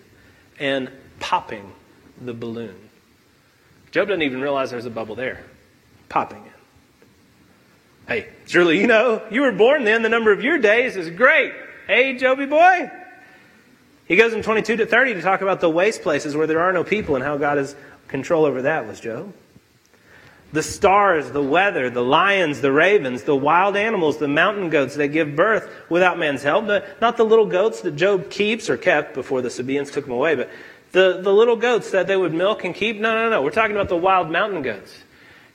and 0.58 0.90
popping 1.18 1.72
the 2.20 2.34
balloon. 2.34 2.89
Job 3.90 4.08
doesn't 4.08 4.22
even 4.22 4.40
realize 4.40 4.70
there's 4.70 4.86
a 4.86 4.90
bubble 4.90 5.14
there, 5.14 5.44
popping 6.08 6.44
it. 6.44 6.52
Hey, 8.06 8.28
surely 8.46 8.80
you 8.80 8.86
know 8.86 9.22
you 9.30 9.42
were 9.42 9.52
born 9.52 9.84
then. 9.84 10.02
The 10.02 10.08
number 10.08 10.32
of 10.32 10.42
your 10.42 10.58
days 10.58 10.96
is 10.96 11.10
great. 11.10 11.52
Hey, 11.86 12.16
Joby 12.16 12.46
boy. 12.46 12.90
He 14.06 14.16
goes 14.16 14.32
in 14.32 14.42
22 14.42 14.78
to 14.78 14.86
30 14.86 15.14
to 15.14 15.22
talk 15.22 15.40
about 15.40 15.60
the 15.60 15.70
waste 15.70 16.02
places 16.02 16.34
where 16.34 16.48
there 16.48 16.60
are 16.60 16.72
no 16.72 16.82
people 16.82 17.14
and 17.14 17.24
how 17.24 17.36
God 17.36 17.58
has 17.58 17.76
control 18.08 18.44
over 18.44 18.62
that, 18.62 18.86
was 18.86 18.98
Job. 18.98 19.32
The 20.52 20.64
stars, 20.64 21.30
the 21.30 21.42
weather, 21.42 21.90
the 21.90 22.02
lions, 22.02 22.60
the 22.60 22.72
ravens, 22.72 23.22
the 23.22 23.36
wild 23.36 23.76
animals, 23.76 24.18
the 24.18 24.26
mountain 24.26 24.68
goats 24.68 24.96
that 24.96 25.08
give 25.08 25.36
birth 25.36 25.70
without 25.88 26.18
man's 26.18 26.42
help. 26.42 26.66
not 27.00 27.16
the 27.16 27.24
little 27.24 27.46
goats 27.46 27.82
that 27.82 27.94
Job 27.94 28.30
keeps 28.30 28.68
or 28.68 28.76
kept 28.76 29.14
before 29.14 29.42
the 29.42 29.50
Sabaeans 29.50 29.92
took 29.92 30.06
them 30.06 30.14
away, 30.14 30.34
but 30.34 30.50
the, 30.92 31.20
the 31.22 31.32
little 31.32 31.56
goats 31.56 31.92
that 31.92 32.06
they 32.06 32.16
would 32.16 32.34
milk 32.34 32.64
and 32.64 32.74
keep? 32.74 32.98
No, 32.98 33.14
no, 33.14 33.30
no. 33.30 33.42
We're 33.42 33.50
talking 33.50 33.76
about 33.76 33.88
the 33.88 33.96
wild 33.96 34.30
mountain 34.30 34.62
goats. 34.62 34.96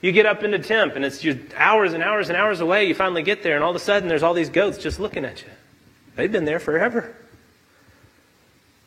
You 0.00 0.12
get 0.12 0.26
up 0.26 0.42
into 0.42 0.58
Temp, 0.58 0.96
and 0.96 1.04
it's 1.04 1.20
just 1.20 1.38
hours 1.56 1.92
and 1.92 2.02
hours 2.02 2.28
and 2.28 2.36
hours 2.36 2.60
away. 2.60 2.86
You 2.86 2.94
finally 2.94 3.22
get 3.22 3.42
there, 3.42 3.54
and 3.54 3.64
all 3.64 3.70
of 3.70 3.76
a 3.76 3.80
sudden 3.80 4.08
there's 4.08 4.22
all 4.22 4.34
these 4.34 4.50
goats 4.50 4.78
just 4.78 5.00
looking 5.00 5.24
at 5.24 5.42
you. 5.42 5.48
They've 6.14 6.30
been 6.30 6.44
there 6.44 6.60
forever. 6.60 7.14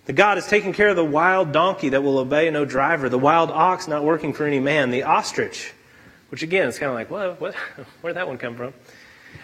The 0.05 0.13
God 0.13 0.39
is 0.39 0.47
taking 0.47 0.73
care 0.73 0.89
of 0.89 0.95
the 0.95 1.05
wild 1.05 1.51
donkey 1.51 1.89
that 1.89 2.01
will 2.01 2.17
obey 2.17 2.49
no 2.49 2.65
driver, 2.65 3.09
the 3.09 3.19
wild 3.19 3.51
ox 3.51 3.87
not 3.87 4.03
working 4.03 4.33
for 4.33 4.45
any 4.45 4.59
man, 4.59 4.89
the 4.89 5.03
ostrich, 5.03 5.71
which 6.29 6.41
again 6.41 6.67
is 6.67 6.79
kind 6.79 6.89
of 6.89 6.95
like, 6.95 7.11
what, 7.11 7.39
what, 7.39 7.53
where'd 8.01 8.15
that 8.15 8.27
one 8.27 8.39
come 8.39 8.55
from? 8.55 8.73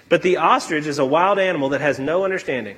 But 0.10 0.24
the 0.24 0.38
ostrich 0.38 0.88
is 0.88 0.98
a 0.98 1.06
wild 1.06 1.38
animal 1.38 1.70
that 1.70 1.82
has 1.82 2.00
no 2.00 2.24
understanding. 2.24 2.78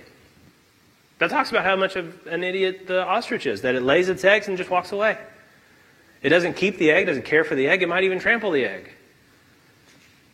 That 1.19 1.29
talks 1.29 1.49
about 1.49 1.63
how 1.65 1.75
much 1.75 1.95
of 1.95 2.27
an 2.27 2.43
idiot 2.43 2.87
the 2.87 3.03
ostrich 3.03 3.45
is, 3.45 3.61
that 3.61 3.75
it 3.75 3.81
lays 3.81 4.09
its 4.09 4.23
eggs 4.23 4.47
and 4.47 4.57
just 4.57 4.69
walks 4.69 4.91
away. 4.91 5.17
It 6.21 6.29
doesn't 6.29 6.55
keep 6.55 6.77
the 6.77 6.91
egg, 6.91 7.07
doesn't 7.07 7.25
care 7.25 7.43
for 7.43 7.55
the 7.55 7.67
egg, 7.67 7.81
it 7.81 7.89
might 7.89 8.03
even 8.03 8.19
trample 8.19 8.51
the 8.51 8.65
egg. 8.65 8.89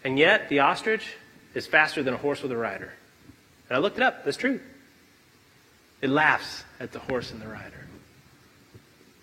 And 0.03 0.19
yet, 0.19 0.49
the 0.49 0.59
ostrich 0.59 1.05
is 1.53 1.67
faster 1.67 2.03
than 2.03 2.13
a 2.13 2.17
horse 2.17 2.41
with 2.41 2.51
a 2.51 2.57
rider. 2.57 2.91
And 3.69 3.77
I 3.77 3.79
looked 3.79 3.97
it 3.97 4.03
up, 4.03 4.25
that's 4.25 4.37
true. 4.37 4.59
It 6.01 6.09
laughs 6.09 6.65
at 6.81 6.91
the 6.91 6.99
horse 6.99 7.31
and 7.31 7.41
the 7.41 7.47
rider. 7.47 7.87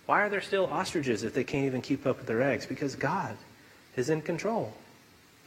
Why 0.07 0.23
are 0.23 0.29
there 0.31 0.41
still 0.41 0.67
ostriches 0.67 1.23
if 1.23 1.35
they 1.35 1.45
can't 1.45 1.67
even 1.67 1.83
keep 1.83 2.07
up 2.07 2.17
with 2.19 2.27
their 2.27 2.43
eggs? 2.43 2.67
Because 2.67 2.97
God 2.97 3.37
is 3.97 4.09
in 4.09 4.23
control. 4.23 4.73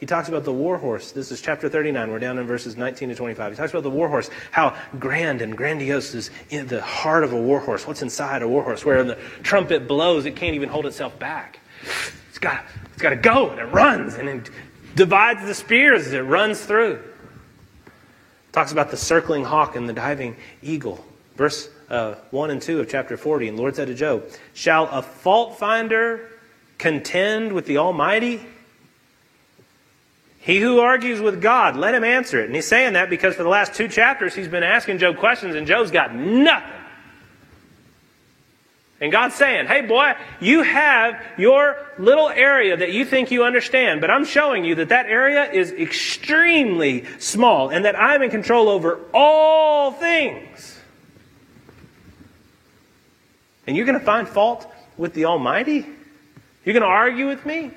He 0.04 0.08
talks 0.08 0.28
about 0.28 0.44
the 0.44 0.52
war 0.52 0.78
horse. 0.78 1.14
This 1.14 1.32
is 1.32 1.40
chapter 1.40 1.70
39. 1.70 2.12
We're 2.12 2.20
down 2.20 2.38
in 2.38 2.46
verses 2.46 2.76
19 2.76 3.08
to 3.08 3.16
25. 3.16 3.54
He 3.54 3.56
talks 3.56 3.72
about 3.72 3.84
the 3.84 3.90
war 3.90 4.10
horse, 4.10 4.30
how 4.52 4.76
grand 5.00 5.42
and 5.42 5.56
grandiose 5.56 6.14
is 6.14 6.30
the 6.50 6.82
heart 6.82 7.24
of 7.24 7.32
a 7.32 7.42
war 7.42 7.62
horse. 7.62 7.88
What's 7.88 8.02
inside 8.02 8.42
a 8.42 8.48
war 8.50 8.64
horse? 8.64 8.84
Where 8.84 9.02
the 9.06 9.18
trumpet 9.44 9.88
blows, 9.88 10.26
it 10.26 10.36
can't 10.36 10.56
even 10.56 10.68
hold 10.68 10.88
itself 10.88 11.18
back. 11.20 11.62
It's 12.28 12.38
got, 12.38 12.66
it's 12.92 13.02
got 13.02 13.12
to 13.12 13.16
go, 13.16 13.52
and 13.52 13.62
it 13.62 13.68
runs, 13.68 14.16
and 14.16 14.28
it 14.28 14.50
divides 14.94 15.46
the 15.46 15.54
spears 15.54 16.06
as 16.08 16.12
it 16.12 16.24
runs 16.24 16.60
through. 16.66 17.02
Talks 18.52 18.74
about 18.74 18.92
the 18.92 18.98
circling 18.98 19.46
hawk 19.46 19.78
and 19.78 19.88
the 19.88 19.94
diving 19.94 20.36
eagle. 20.62 21.02
Verse 21.38 21.70
uh, 21.90 22.16
1 22.32 22.52
and 22.52 22.62
2 22.62 22.82
of 22.82 22.90
chapter 22.90 23.16
40. 23.16 23.48
And 23.48 23.58
Lord 23.58 23.78
said 23.78 23.88
to 23.88 23.94
Job, 23.94 24.26
Shall 24.54 24.90
a 24.90 25.02
fault 25.02 25.58
finder 25.58 26.30
contend 26.78 27.54
with 27.54 27.66
the 27.68 27.78
Almighty? 27.78 28.42
He 30.44 30.60
who 30.60 30.80
argues 30.80 31.22
with 31.22 31.42
God, 31.42 31.78
let 31.78 31.96
him 31.96 32.04
answer 32.04 32.42
it. 32.42 32.48
And 32.48 32.56
he's 32.56 32.68
saying 32.68 32.94
that 32.94 33.10
because 33.10 33.34
for 33.36 33.44
the 33.44 33.50
last 33.50 33.76
two 33.76 33.88
chapters 33.88 34.36
he's 34.36 34.50
been 34.50 34.62
asking 34.62 34.98
Job 34.98 35.16
questions 35.18 35.56
and 35.56 35.66
Job's 35.66 35.90
got 35.90 36.14
nothing. 36.14 36.70
And 39.00 39.10
God's 39.10 39.36
saying, 39.36 39.68
hey 39.68 39.82
boy, 39.82 40.16
you 40.42 40.62
have 40.64 41.22
your 41.38 41.78
little 41.98 42.28
area 42.28 42.76
that 42.76 42.92
you 42.92 43.06
think 43.06 43.32
you 43.32 43.46
understand, 43.46 44.02
but 44.02 44.12
I'm 44.12 44.26
showing 44.26 44.66
you 44.66 44.76
that 44.76 44.90
that 44.90 45.06
area 45.06 45.50
is 45.50 45.72
extremely 45.72 47.06
small 47.20 47.70
and 47.70 47.86
that 47.86 47.98
I'm 47.98 48.22
in 48.22 48.30
control 48.30 48.68
over 48.68 49.00
all 49.14 49.94
things. 49.94 50.78
And 53.66 53.78
you're 53.78 53.86
going 53.86 54.00
to 54.00 54.06
find 54.06 54.28
fault 54.28 54.70
with 54.98 55.14
the 55.14 55.24
Almighty? 55.24 55.86
You're 56.66 56.74
going 56.74 56.82
to 56.82 56.88
argue 56.88 57.28
with 57.28 57.46
me? 57.46 57.72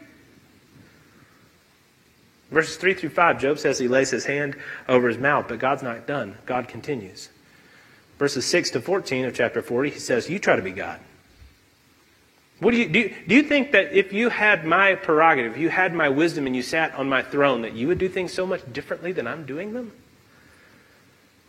Verses 2.50 2.76
3 2.76 2.94
through 2.94 3.10
5, 3.10 3.40
Job 3.40 3.58
says 3.58 3.78
he 3.78 3.88
lays 3.88 4.10
his 4.10 4.24
hand 4.24 4.56
over 4.88 5.08
his 5.08 5.18
mouth, 5.18 5.46
but 5.48 5.58
God's 5.58 5.82
not 5.82 6.06
done. 6.06 6.36
God 6.46 6.68
continues. 6.68 7.28
Verses 8.18 8.46
6 8.46 8.70
to 8.70 8.80
14 8.80 9.26
of 9.26 9.34
chapter 9.34 9.62
40, 9.62 9.90
he 9.90 9.98
says, 9.98 10.30
You 10.30 10.38
try 10.38 10.56
to 10.56 10.62
be 10.62 10.70
God. 10.70 11.00
What 12.58 12.70
do 12.70 12.78
you, 12.78 12.88
do, 12.88 13.12
do 13.26 13.34
you 13.34 13.42
think 13.42 13.72
that 13.72 13.92
if 13.92 14.12
you 14.12 14.30
had 14.30 14.64
my 14.64 14.94
prerogative, 14.94 15.52
if 15.52 15.58
you 15.58 15.68
had 15.68 15.92
my 15.92 16.08
wisdom 16.08 16.46
and 16.46 16.56
you 16.56 16.62
sat 16.62 16.94
on 16.94 17.08
my 17.08 17.22
throne, 17.22 17.62
that 17.62 17.74
you 17.74 17.88
would 17.88 17.98
do 17.98 18.08
things 18.08 18.32
so 18.32 18.46
much 18.46 18.62
differently 18.72 19.12
than 19.12 19.26
I'm 19.26 19.44
doing 19.44 19.74
them? 19.74 19.92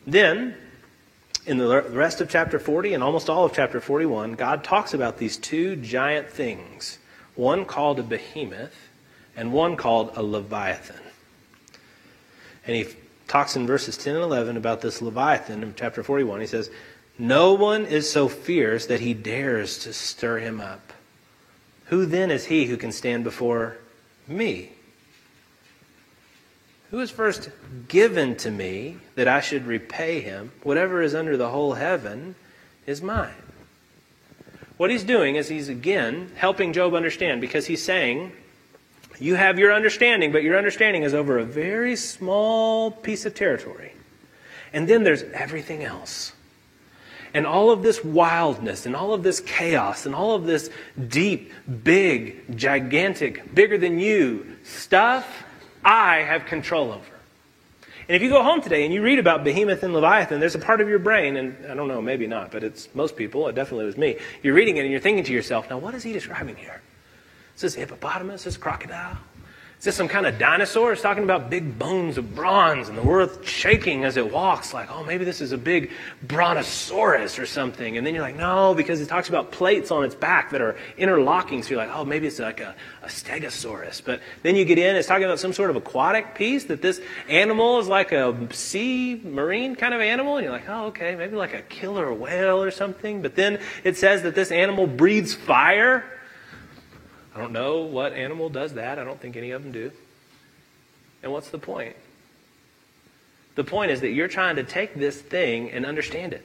Then, 0.05 0.55
in 1.45 1.57
the 1.57 1.81
rest 1.83 2.19
of 2.19 2.29
chapter 2.29 2.59
40 2.59 2.93
and 2.93 3.03
almost 3.03 3.29
all 3.29 3.45
of 3.45 3.53
chapter 3.53 3.79
41, 3.79 4.33
God 4.33 4.65
talks 4.65 4.93
about 4.93 5.17
these 5.17 5.37
two 5.37 5.77
giant 5.77 6.29
things 6.29 6.97
one 7.35 7.65
called 7.65 7.99
a 7.99 8.03
behemoth 8.03 8.86
and 9.37 9.53
one 9.53 9.77
called 9.77 10.11
a 10.15 10.23
Leviathan. 10.23 10.99
And 12.65 12.75
he 12.75 12.87
talks 13.27 13.55
in 13.55 13.67
verses 13.67 13.95
10 13.95 14.15
and 14.15 14.23
11 14.23 14.57
about 14.57 14.81
this 14.81 15.01
Leviathan 15.01 15.63
in 15.63 15.73
chapter 15.75 16.03
41. 16.03 16.41
He 16.41 16.47
says, 16.47 16.69
No 17.17 17.53
one 17.53 17.85
is 17.85 18.11
so 18.11 18.27
fierce 18.27 18.87
that 18.87 18.99
he 18.99 19.13
dares 19.13 19.77
to 19.79 19.93
stir 19.93 20.39
him 20.39 20.59
up. 20.59 20.91
Who 21.85 22.05
then 22.05 22.31
is 22.31 22.47
he 22.47 22.65
who 22.65 22.75
can 22.75 22.91
stand 22.91 23.23
before 23.23 23.77
me? 24.27 24.71
Who 26.89 26.99
is 26.99 27.11
first 27.11 27.49
given 27.87 28.35
to 28.37 28.51
me 28.51 28.97
that 29.15 29.27
I 29.27 29.39
should 29.39 29.67
repay 29.67 30.21
him? 30.21 30.51
Whatever 30.63 31.01
is 31.01 31.13
under 31.13 31.37
the 31.37 31.49
whole 31.49 31.73
heaven 31.73 32.35
is 32.85 33.01
mine. 33.01 33.33
What 34.77 34.89
he's 34.89 35.03
doing 35.03 35.35
is 35.35 35.47
he's 35.47 35.69
again 35.69 36.31
helping 36.35 36.73
Job 36.73 36.93
understand 36.93 37.41
because 37.41 37.65
he's 37.65 37.83
saying, 37.83 38.31
You 39.19 39.35
have 39.35 39.57
your 39.57 39.73
understanding, 39.73 40.31
but 40.31 40.43
your 40.43 40.57
understanding 40.57 41.03
is 41.03 41.13
over 41.13 41.39
a 41.39 41.45
very 41.45 41.95
small 41.95 42.91
piece 42.91 43.25
of 43.25 43.33
territory. 43.33 43.93
And 44.73 44.87
then 44.87 45.03
there's 45.03 45.23
everything 45.23 45.83
else. 45.83 46.33
And 47.33 47.45
all 47.45 47.71
of 47.71 47.83
this 47.83 48.03
wildness 48.03 48.85
and 48.85 48.95
all 48.95 49.13
of 49.13 49.23
this 49.23 49.39
chaos 49.39 50.05
and 50.05 50.15
all 50.15 50.35
of 50.35 50.45
this 50.45 50.69
deep, 51.07 51.51
big, 51.83 52.57
gigantic, 52.57 53.53
bigger 53.53 53.77
than 53.77 53.99
you 53.99 54.57
stuff, 54.63 55.43
I 55.83 56.17
have 56.17 56.45
control 56.45 56.91
over. 56.91 57.17
And 58.07 58.15
if 58.15 58.21
you 58.21 58.29
go 58.29 58.41
home 58.41 58.61
today 58.61 58.85
and 58.85 58.93
you 58.93 59.01
read 59.01 59.19
about 59.19 59.43
Behemoth 59.43 59.83
and 59.83 59.93
Leviathan, 59.93 60.39
there's 60.39 60.55
a 60.55 60.59
part 60.59 60.79
of 60.79 60.87
your 60.87 60.99
brain, 60.99 61.35
and 61.35 61.65
I 61.69 61.73
don't 61.73 61.89
know, 61.89 62.01
maybe 62.01 62.25
not, 62.25 62.51
but 62.51 62.63
it's 62.63 62.87
most 62.95 63.17
people, 63.17 63.47
it 63.49 63.55
definitely 63.55 63.85
was 63.85 63.97
me. 63.97 64.17
You're 64.41 64.53
reading 64.53 64.77
it 64.77 64.81
and 64.81 64.91
you're 64.91 65.01
thinking 65.01 65.25
to 65.25 65.33
yourself, 65.33 65.69
now 65.69 65.77
what 65.77 65.93
is 65.93 66.03
he 66.03 66.13
describing 66.13 66.55
here? 66.55 66.81
Is 67.57 67.61
this 67.61 67.73
hippopotamus? 67.73 68.41
Is 68.41 68.43
this 68.45 68.57
crocodile? 68.57 69.17
Is 69.79 69.85
this 69.85 69.95
some 69.95 70.07
kind 70.07 70.27
of 70.27 70.37
dinosaur? 70.37 70.93
It's 70.93 71.01
talking 71.01 71.23
about 71.23 71.49
big 71.49 71.79
bones 71.79 72.19
of 72.19 72.35
bronze 72.35 72.87
and 72.87 72.95
the 72.95 73.07
earth 73.07 73.47
shaking 73.47 74.05
as 74.05 74.15
it 74.15 74.31
walks. 74.31 74.75
Like, 74.75 74.91
oh, 74.91 75.03
maybe 75.03 75.25
this 75.25 75.41
is 75.41 75.53
a 75.53 75.57
big 75.57 75.89
brontosaurus 76.21 77.39
or 77.39 77.47
something. 77.47 77.97
And 77.97 78.05
then 78.05 78.13
you're 78.13 78.21
like, 78.21 78.35
no, 78.35 78.75
because 78.75 79.01
it 79.01 79.07
talks 79.07 79.27
about 79.27 79.51
plates 79.51 79.89
on 79.89 80.03
its 80.03 80.13
back 80.13 80.51
that 80.51 80.61
are 80.61 80.75
interlocking. 80.99 81.63
So 81.63 81.71
you're 81.71 81.79
like, 81.79 81.95
oh, 81.95 82.05
maybe 82.05 82.27
it's 82.27 82.37
like 82.37 82.59
a, 82.59 82.75
a 83.01 83.07
stegosaurus. 83.07 84.03
But 84.05 84.21
then 84.43 84.55
you 84.55 84.63
get 84.63 84.77
in, 84.77 84.95
it's 84.95 85.07
talking 85.07 85.25
about 85.25 85.39
some 85.39 85.53
sort 85.53 85.71
of 85.71 85.75
aquatic 85.75 86.35
piece, 86.35 86.65
that 86.65 86.83
this 86.83 87.01
animal 87.27 87.79
is 87.79 87.87
like 87.87 88.11
a 88.11 88.35
sea 88.53 89.19
marine 89.23 89.75
kind 89.75 89.95
of 89.95 90.01
animal. 90.01 90.37
And 90.37 90.43
you're 90.43 90.53
like, 90.53 90.69
oh, 90.69 90.85
okay, 90.87 91.15
maybe 91.15 91.35
like 91.35 91.55
a 91.55 91.63
killer 91.63 92.13
whale 92.13 92.61
or 92.61 92.69
something. 92.69 93.23
But 93.23 93.35
then 93.35 93.59
it 93.83 93.97
says 93.97 94.21
that 94.21 94.35
this 94.35 94.51
animal 94.51 94.85
breathes 94.85 95.33
fire. 95.33 96.03
I 97.37 97.39
don't 97.41 97.51
know 97.51 97.81
what 97.81 98.13
animal 98.13 98.49
does 98.49 98.73
that. 98.73 98.97
I 98.97 99.03
don't 99.03 99.21
think 99.21 99.37
any 99.37 99.51
of 99.51 99.61
them 99.61 99.71
do. 99.71 99.91
And 101.21 101.31
what's 101.31 101.49
the 101.49 101.59
point? 101.59 101.95
The 103.53 103.63
point 103.63 103.91
is 103.91 104.01
that 104.01 104.09
you're 104.09 104.27
trying 104.27 104.55
to 104.55 104.63
take 104.63 104.95
this 104.95 105.21
thing 105.21 105.69
and 105.69 105.85
understand 105.85 106.33
it. 106.33 106.43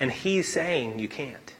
And 0.00 0.10
he's 0.10 0.52
saying 0.52 0.98
you 0.98 1.06
can't. 1.06 1.54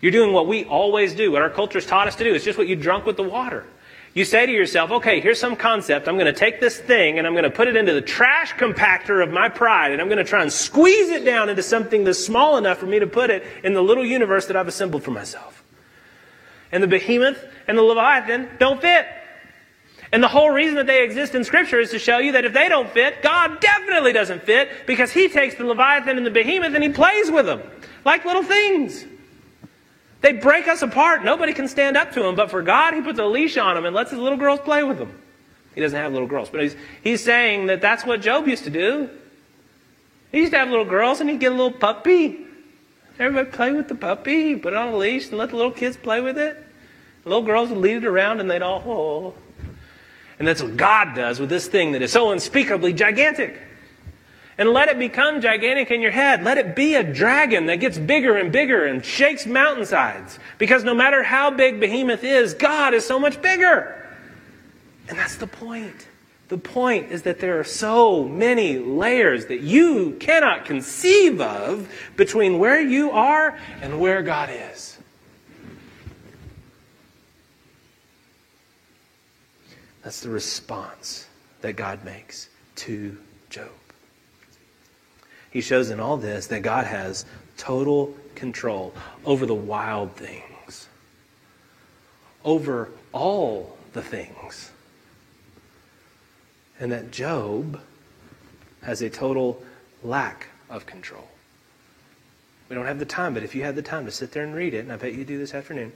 You're 0.00 0.12
doing 0.12 0.32
what 0.32 0.46
we 0.46 0.64
always 0.64 1.12
do, 1.14 1.32
what 1.32 1.42
our 1.42 1.50
culture's 1.50 1.86
taught 1.86 2.06
us 2.06 2.14
to 2.16 2.24
do. 2.24 2.32
It's 2.32 2.44
just 2.44 2.56
what 2.56 2.68
you 2.68 2.76
drunk 2.76 3.04
with 3.04 3.16
the 3.16 3.22
water. 3.24 3.64
You 4.14 4.24
say 4.24 4.46
to 4.46 4.52
yourself, 4.52 4.92
okay, 4.92 5.20
here's 5.20 5.40
some 5.40 5.56
concept. 5.56 6.06
I'm 6.06 6.14
going 6.14 6.32
to 6.32 6.38
take 6.38 6.60
this 6.60 6.78
thing 6.78 7.18
and 7.18 7.26
I'm 7.26 7.32
going 7.32 7.44
to 7.44 7.50
put 7.50 7.66
it 7.66 7.74
into 7.74 7.92
the 7.92 8.00
trash 8.00 8.54
compactor 8.54 9.20
of 9.22 9.32
my 9.32 9.48
pride 9.48 9.90
and 9.90 10.00
I'm 10.00 10.06
going 10.06 10.18
to 10.18 10.24
try 10.24 10.40
and 10.40 10.52
squeeze 10.52 11.10
it 11.10 11.24
down 11.24 11.48
into 11.48 11.64
something 11.64 12.04
that's 12.04 12.24
small 12.24 12.56
enough 12.56 12.78
for 12.78 12.86
me 12.86 13.00
to 13.00 13.08
put 13.08 13.30
it 13.30 13.44
in 13.64 13.74
the 13.74 13.82
little 13.82 14.04
universe 14.04 14.46
that 14.46 14.56
I've 14.56 14.68
assembled 14.68 15.02
for 15.02 15.10
myself. 15.10 15.64
And 16.70 16.80
the 16.80 16.86
behemoth 16.86 17.44
and 17.66 17.76
the 17.76 17.82
leviathan 17.82 18.50
don't 18.60 18.80
fit. 18.80 19.06
And 20.12 20.22
the 20.22 20.28
whole 20.28 20.50
reason 20.50 20.76
that 20.76 20.86
they 20.86 21.02
exist 21.02 21.34
in 21.34 21.42
Scripture 21.42 21.80
is 21.80 21.90
to 21.90 21.98
show 21.98 22.18
you 22.18 22.32
that 22.32 22.44
if 22.44 22.52
they 22.52 22.68
don't 22.68 22.88
fit, 22.90 23.20
God 23.20 23.58
definitely 23.60 24.12
doesn't 24.12 24.44
fit 24.44 24.86
because 24.86 25.10
He 25.10 25.28
takes 25.28 25.56
the 25.56 25.64
Leviathan 25.64 26.16
and 26.16 26.24
the 26.24 26.30
behemoth 26.30 26.72
and 26.72 26.84
He 26.84 26.90
plays 26.90 27.32
with 27.32 27.46
them 27.46 27.62
like 28.04 28.24
little 28.24 28.44
things. 28.44 29.04
They 30.24 30.32
break 30.32 30.68
us 30.68 30.80
apart. 30.80 31.22
Nobody 31.22 31.52
can 31.52 31.68
stand 31.68 31.98
up 31.98 32.12
to 32.12 32.22
them. 32.22 32.34
But 32.34 32.50
for 32.50 32.62
God, 32.62 32.94
He 32.94 33.02
puts 33.02 33.18
a 33.18 33.26
leash 33.26 33.58
on 33.58 33.74
them 33.74 33.84
and 33.84 33.94
lets 33.94 34.10
His 34.10 34.18
little 34.18 34.38
girls 34.38 34.58
play 34.60 34.82
with 34.82 34.96
them. 34.96 35.14
He 35.74 35.82
doesn't 35.82 35.98
have 35.98 36.12
little 36.12 36.26
girls, 36.26 36.48
but 36.48 36.62
He's, 36.62 36.74
he's 37.02 37.22
saying 37.22 37.66
that 37.66 37.82
that's 37.82 38.06
what 38.06 38.22
Job 38.22 38.48
used 38.48 38.64
to 38.64 38.70
do. 38.70 39.10
He 40.32 40.38
used 40.38 40.52
to 40.52 40.58
have 40.58 40.70
little 40.70 40.86
girls 40.86 41.20
and 41.20 41.28
he'd 41.28 41.40
get 41.40 41.52
a 41.52 41.54
little 41.54 41.70
puppy. 41.70 42.38
Everybody 43.18 43.50
play 43.54 43.72
with 43.72 43.88
the 43.88 43.94
puppy, 43.94 44.56
put 44.56 44.72
it 44.72 44.76
on 44.76 44.94
a 44.94 44.96
leash 44.96 45.28
and 45.28 45.36
let 45.36 45.50
the 45.50 45.56
little 45.56 45.70
kids 45.70 45.98
play 45.98 46.22
with 46.22 46.38
it. 46.38 46.56
The 47.24 47.28
little 47.28 47.44
girls 47.44 47.68
would 47.68 47.78
lead 47.78 47.96
it 47.96 48.06
around 48.06 48.40
and 48.40 48.50
they'd 48.50 48.62
all, 48.62 48.82
oh. 48.86 49.34
And 50.38 50.48
that's 50.48 50.62
what 50.62 50.78
God 50.78 51.14
does 51.14 51.38
with 51.38 51.50
this 51.50 51.68
thing 51.68 51.92
that 51.92 52.00
is 52.00 52.12
so 52.12 52.30
unspeakably 52.30 52.94
gigantic 52.94 53.60
and 54.56 54.70
let 54.70 54.88
it 54.88 54.98
become 54.98 55.40
gigantic 55.40 55.90
in 55.90 56.00
your 56.00 56.10
head. 56.10 56.44
Let 56.44 56.58
it 56.58 56.76
be 56.76 56.94
a 56.94 57.02
dragon 57.02 57.66
that 57.66 57.76
gets 57.76 57.98
bigger 57.98 58.36
and 58.36 58.52
bigger 58.52 58.84
and 58.84 59.04
shakes 59.04 59.46
mountainsides. 59.46 60.38
Because 60.58 60.84
no 60.84 60.94
matter 60.94 61.22
how 61.22 61.50
big 61.50 61.80
Behemoth 61.80 62.24
is, 62.24 62.54
God 62.54 62.94
is 62.94 63.04
so 63.04 63.18
much 63.18 63.40
bigger. 63.42 64.00
And 65.08 65.18
that's 65.18 65.36
the 65.36 65.46
point. 65.46 66.08
The 66.48 66.58
point 66.58 67.10
is 67.10 67.22
that 67.22 67.40
there 67.40 67.58
are 67.58 67.64
so 67.64 68.24
many 68.24 68.78
layers 68.78 69.46
that 69.46 69.60
you 69.60 70.16
cannot 70.20 70.66
conceive 70.66 71.40
of 71.40 71.90
between 72.16 72.58
where 72.58 72.80
you 72.80 73.10
are 73.10 73.58
and 73.80 73.98
where 73.98 74.22
God 74.22 74.50
is. 74.52 74.98
That's 80.02 80.20
the 80.20 80.28
response 80.28 81.26
that 81.62 81.72
God 81.72 82.04
makes 82.04 82.50
to. 82.76 83.16
He 85.54 85.60
shows 85.60 85.90
in 85.90 86.00
all 86.00 86.16
this 86.16 86.48
that 86.48 86.62
God 86.62 86.84
has 86.84 87.24
total 87.56 88.12
control 88.34 88.92
over 89.24 89.46
the 89.46 89.54
wild 89.54 90.12
things, 90.16 90.88
over 92.44 92.90
all 93.12 93.78
the 93.92 94.02
things. 94.02 94.72
And 96.80 96.90
that 96.90 97.12
Job 97.12 97.80
has 98.82 99.00
a 99.00 99.08
total 99.08 99.62
lack 100.02 100.48
of 100.68 100.86
control. 100.86 101.28
We 102.68 102.74
don't 102.74 102.86
have 102.86 102.98
the 102.98 103.04
time, 103.04 103.32
but 103.32 103.44
if 103.44 103.54
you 103.54 103.62
had 103.62 103.76
the 103.76 103.82
time 103.82 104.06
to 104.06 104.10
sit 104.10 104.32
there 104.32 104.42
and 104.42 104.56
read 104.56 104.74
it, 104.74 104.78
and 104.78 104.92
I 104.92 104.96
bet 104.96 105.14
you 105.14 105.24
do 105.24 105.38
this 105.38 105.54
afternoon, 105.54 105.92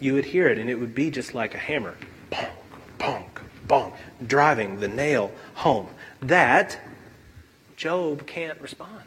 you 0.00 0.14
would 0.14 0.24
hear 0.24 0.48
it, 0.48 0.58
and 0.58 0.68
it 0.68 0.74
would 0.74 0.96
be 0.96 1.12
just 1.12 1.32
like 1.32 1.54
a 1.54 1.58
hammer. 1.58 1.94
Bonk, 2.32 2.50
bonk, 2.98 3.28
bonk, 3.68 3.94
driving 4.26 4.80
the 4.80 4.88
nail 4.88 5.30
home. 5.54 5.86
That 6.22 6.76
Job 7.80 8.26
can't 8.26 8.60
respond. 8.60 9.06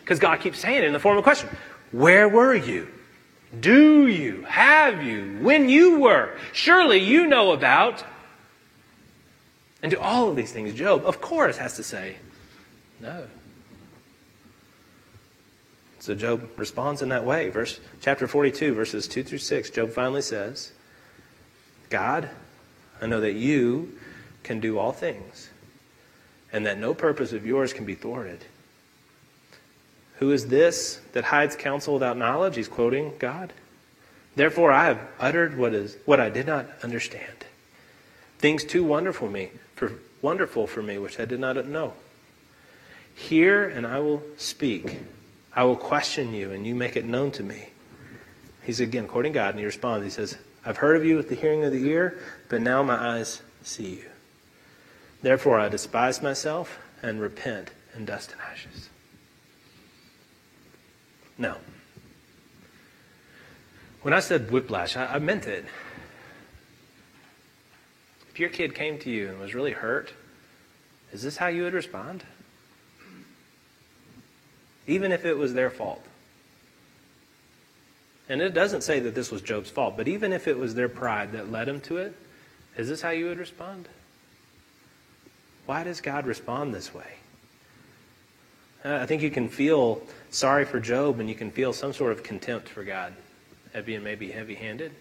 Because 0.00 0.18
God 0.18 0.40
keeps 0.40 0.58
saying 0.58 0.78
it 0.78 0.84
in 0.84 0.94
the 0.94 0.98
form 0.98 1.18
of 1.18 1.20
a 1.20 1.22
question 1.22 1.50
Where 1.92 2.30
were 2.30 2.54
you? 2.54 2.88
Do 3.60 4.06
you? 4.06 4.42
Have 4.44 5.02
you? 5.02 5.36
When 5.42 5.68
you 5.68 5.98
were? 5.98 6.34
Surely 6.54 6.96
you 6.96 7.26
know 7.26 7.52
about. 7.52 8.02
And 9.82 9.92
to 9.92 10.00
all 10.00 10.30
of 10.30 10.36
these 10.36 10.50
things, 10.50 10.72
Job, 10.72 11.04
of 11.04 11.20
course, 11.20 11.58
has 11.58 11.76
to 11.76 11.82
say, 11.82 12.16
No. 13.02 13.26
So 15.98 16.14
Job 16.14 16.48
responds 16.56 17.02
in 17.02 17.10
that 17.10 17.26
way. 17.26 17.50
Verse 17.50 17.80
chapter 18.00 18.26
42, 18.26 18.72
verses 18.72 19.06
2 19.08 19.22
through 19.22 19.38
6, 19.38 19.68
Job 19.68 19.90
finally 19.90 20.22
says, 20.22 20.72
God, 21.90 22.30
I 23.02 23.06
know 23.06 23.20
that 23.20 23.34
you 23.34 23.92
can 24.42 24.58
do 24.58 24.78
all 24.78 24.92
things, 24.92 25.50
and 26.52 26.66
that 26.66 26.78
no 26.78 26.94
purpose 26.94 27.32
of 27.32 27.46
yours 27.46 27.72
can 27.72 27.84
be 27.84 27.94
thwarted. 27.94 28.44
Who 30.18 30.32
is 30.32 30.48
this 30.48 31.00
that 31.12 31.24
hides 31.24 31.56
counsel 31.56 31.94
without 31.94 32.16
knowledge? 32.16 32.56
He's 32.56 32.68
quoting 32.68 33.14
God. 33.18 33.52
Therefore 34.36 34.72
I 34.72 34.84
have 34.86 35.00
uttered 35.18 35.56
what 35.56 35.74
is 35.74 35.96
what 36.04 36.20
I 36.20 36.28
did 36.28 36.46
not 36.46 36.66
understand. 36.82 37.46
Things 38.38 38.64
too 38.64 38.84
wonderful 38.84 39.28
me, 39.28 39.50
for 39.74 39.92
wonderful 40.22 40.66
for 40.66 40.82
me, 40.82 40.98
which 40.98 41.18
I 41.18 41.24
did 41.24 41.40
not 41.40 41.66
know. 41.66 41.94
Hear 43.14 43.68
and 43.68 43.86
I 43.86 43.98
will 43.98 44.22
speak. 44.36 44.98
I 45.54 45.64
will 45.64 45.76
question 45.76 46.32
you, 46.32 46.52
and 46.52 46.66
you 46.66 46.74
make 46.74 46.96
it 46.96 47.04
known 47.04 47.32
to 47.32 47.42
me. 47.42 47.68
He's 48.62 48.80
again 48.80 49.08
quoting 49.08 49.32
God, 49.32 49.50
and 49.50 49.58
he 49.58 49.64
responds. 49.64 50.04
He 50.04 50.10
says, 50.10 50.38
I've 50.64 50.76
heard 50.76 50.96
of 50.96 51.04
you 51.04 51.16
with 51.16 51.28
the 51.28 51.34
hearing 51.34 51.64
of 51.64 51.72
the 51.72 51.88
ear, 51.88 52.18
but 52.48 52.60
now 52.60 52.82
my 52.82 52.94
eyes 52.94 53.42
see 53.62 53.96
you. 53.96 54.09
Therefore 55.22 55.58
I 55.58 55.68
despise 55.68 56.22
myself 56.22 56.78
and 57.02 57.20
repent 57.20 57.70
in 57.96 58.04
dust 58.04 58.32
and 58.32 58.40
ashes. 58.40 58.88
No. 61.36 61.56
When 64.02 64.14
I 64.14 64.20
said 64.20 64.50
whiplash, 64.50 64.96
I, 64.96 65.14
I 65.14 65.18
meant 65.18 65.46
it. 65.46 65.64
If 68.30 68.38
your 68.38 68.48
kid 68.48 68.74
came 68.74 68.98
to 69.00 69.10
you 69.10 69.28
and 69.28 69.38
was 69.38 69.54
really 69.54 69.72
hurt, 69.72 70.12
is 71.12 71.22
this 71.22 71.36
how 71.36 71.48
you 71.48 71.64
would 71.64 71.74
respond? 71.74 72.24
even 74.90 75.12
if 75.12 75.24
it 75.24 75.38
was 75.38 75.54
their 75.54 75.70
fault. 75.70 76.04
And 78.28 78.42
it 78.42 78.54
doesn't 78.54 78.82
say 78.82 79.00
that 79.00 79.14
this 79.14 79.30
was 79.30 79.40
Job's 79.40 79.70
fault, 79.70 79.96
but 79.96 80.08
even 80.08 80.32
if 80.32 80.48
it 80.48 80.58
was 80.58 80.74
their 80.74 80.88
pride 80.88 81.32
that 81.32 81.50
led 81.50 81.68
him 81.68 81.80
to 81.82 81.98
it, 81.98 82.14
is 82.76 82.88
this 82.88 83.02
how 83.02 83.10
you 83.10 83.26
would 83.26 83.38
respond? 83.38 83.88
Why 85.66 85.84
does 85.84 86.00
God 86.00 86.26
respond 86.26 86.74
this 86.74 86.94
way? 86.94 87.14
Uh, 88.84 88.94
I 88.94 89.06
think 89.06 89.22
you 89.22 89.30
can 89.30 89.48
feel 89.48 90.02
sorry 90.30 90.64
for 90.64 90.80
Job 90.80 91.20
and 91.20 91.28
you 91.28 91.34
can 91.34 91.50
feel 91.50 91.72
some 91.72 91.92
sort 91.92 92.12
of 92.12 92.22
contempt 92.22 92.68
for 92.68 92.82
God 92.82 93.12
at 93.74 93.84
being 93.84 94.02
maybe 94.02 94.30
heavy 94.30 94.54
handed. 94.54 94.92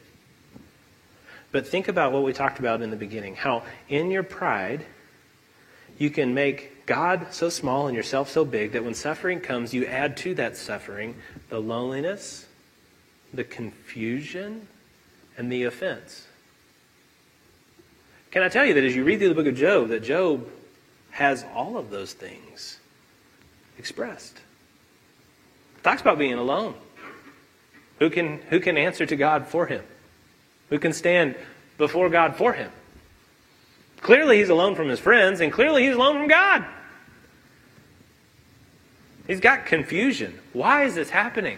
But 1.52 1.67
think 1.67 1.88
about 1.88 2.12
what 2.12 2.24
we 2.24 2.34
talked 2.34 2.60
about 2.60 2.82
in 2.82 2.91
the 2.91 2.95
beginning 2.95 3.36
how 3.36 3.63
in 3.88 4.12
your 4.12 4.24
pride, 4.24 4.86
you 5.98 6.10
can 6.10 6.34
make 6.34 6.86
God 6.86 7.28
so 7.32 7.50
small 7.50 7.88
and 7.88 7.95
yourself 7.95 8.30
so 8.30 8.45
big 8.45 8.72
that 8.72 8.84
when 8.84 8.93
suffering 8.93 9.39
comes, 9.39 9.74
you 9.74 9.86
add 9.86 10.17
to 10.17 10.34
that 10.36 10.58
suffering 10.58 11.15
the 11.50 11.60
loneliness, 11.60 12.48
the 13.34 13.43
confusion, 13.43 14.67
and 15.38 15.52
the 15.52 15.63
offense. 15.63 16.26
Can 18.32 18.44
I 18.44 18.50
tell 18.50 18.65
you 18.65 18.76
that 18.76 18.84
as 18.84 18.96
you 18.96 19.04
read 19.04 19.20
through 19.20 19.30
the 19.30 19.36
book 19.36 19.48
of 19.48 19.56
Job, 19.56 19.89
that 19.89 20.04
Job 20.04 20.48
has 21.12 21.46
all 21.56 21.78
of 21.78 21.89
those 21.89 22.13
things 22.13 22.78
expressed? 23.78 24.38
It 25.78 25.84
talks 25.84 26.02
about 26.02 26.20
being 26.20 26.34
alone. 26.34 26.76
Who 27.98 28.10
can, 28.10 28.39
who 28.50 28.60
can 28.60 28.78
answer 28.78 29.06
to 29.06 29.15
God 29.15 29.48
for 29.48 29.65
him? 29.65 29.84
Who 30.70 30.80
can 30.80 30.94
stand 30.94 31.36
before 31.78 32.10
God 32.10 32.36
for 32.36 32.54
him? 32.54 32.72
Clearly, 34.02 34.38
he's 34.38 34.50
alone 34.50 34.76
from 34.76 34.88
his 34.88 35.00
friends, 35.00 35.42
and 35.42 35.52
clearly, 35.52 35.86
he's 35.86 35.96
alone 35.96 36.18
from 36.18 36.28
God. 36.28 36.65
He's 39.28 39.39
got 39.39 39.65
confusion. 39.65 40.39
Why 40.54 40.86
is 40.86 40.96
this 40.96 41.10
happening? 41.10 41.58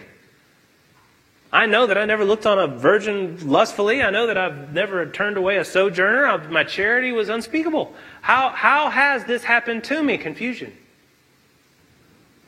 I 1.52 1.66
know 1.66 1.86
that 1.86 1.98
I 1.98 2.06
never 2.06 2.24
looked 2.24 2.46
on 2.46 2.58
a 2.58 2.66
virgin 2.66 3.46
lustfully. 3.46 4.02
I 4.02 4.08
know 4.08 4.26
that 4.26 4.38
I've 4.38 4.72
never 4.72 5.04
turned 5.04 5.36
away 5.36 5.58
a 5.58 5.64
sojourner. 5.64 6.48
My 6.48 6.64
charity 6.64 7.12
was 7.12 7.28
unspeakable. 7.28 7.94
How, 8.22 8.48
how 8.48 8.88
has 8.88 9.24
this 9.24 9.44
happened 9.44 9.84
to 9.84 10.02
me? 10.02 10.16
Confusion 10.16 10.72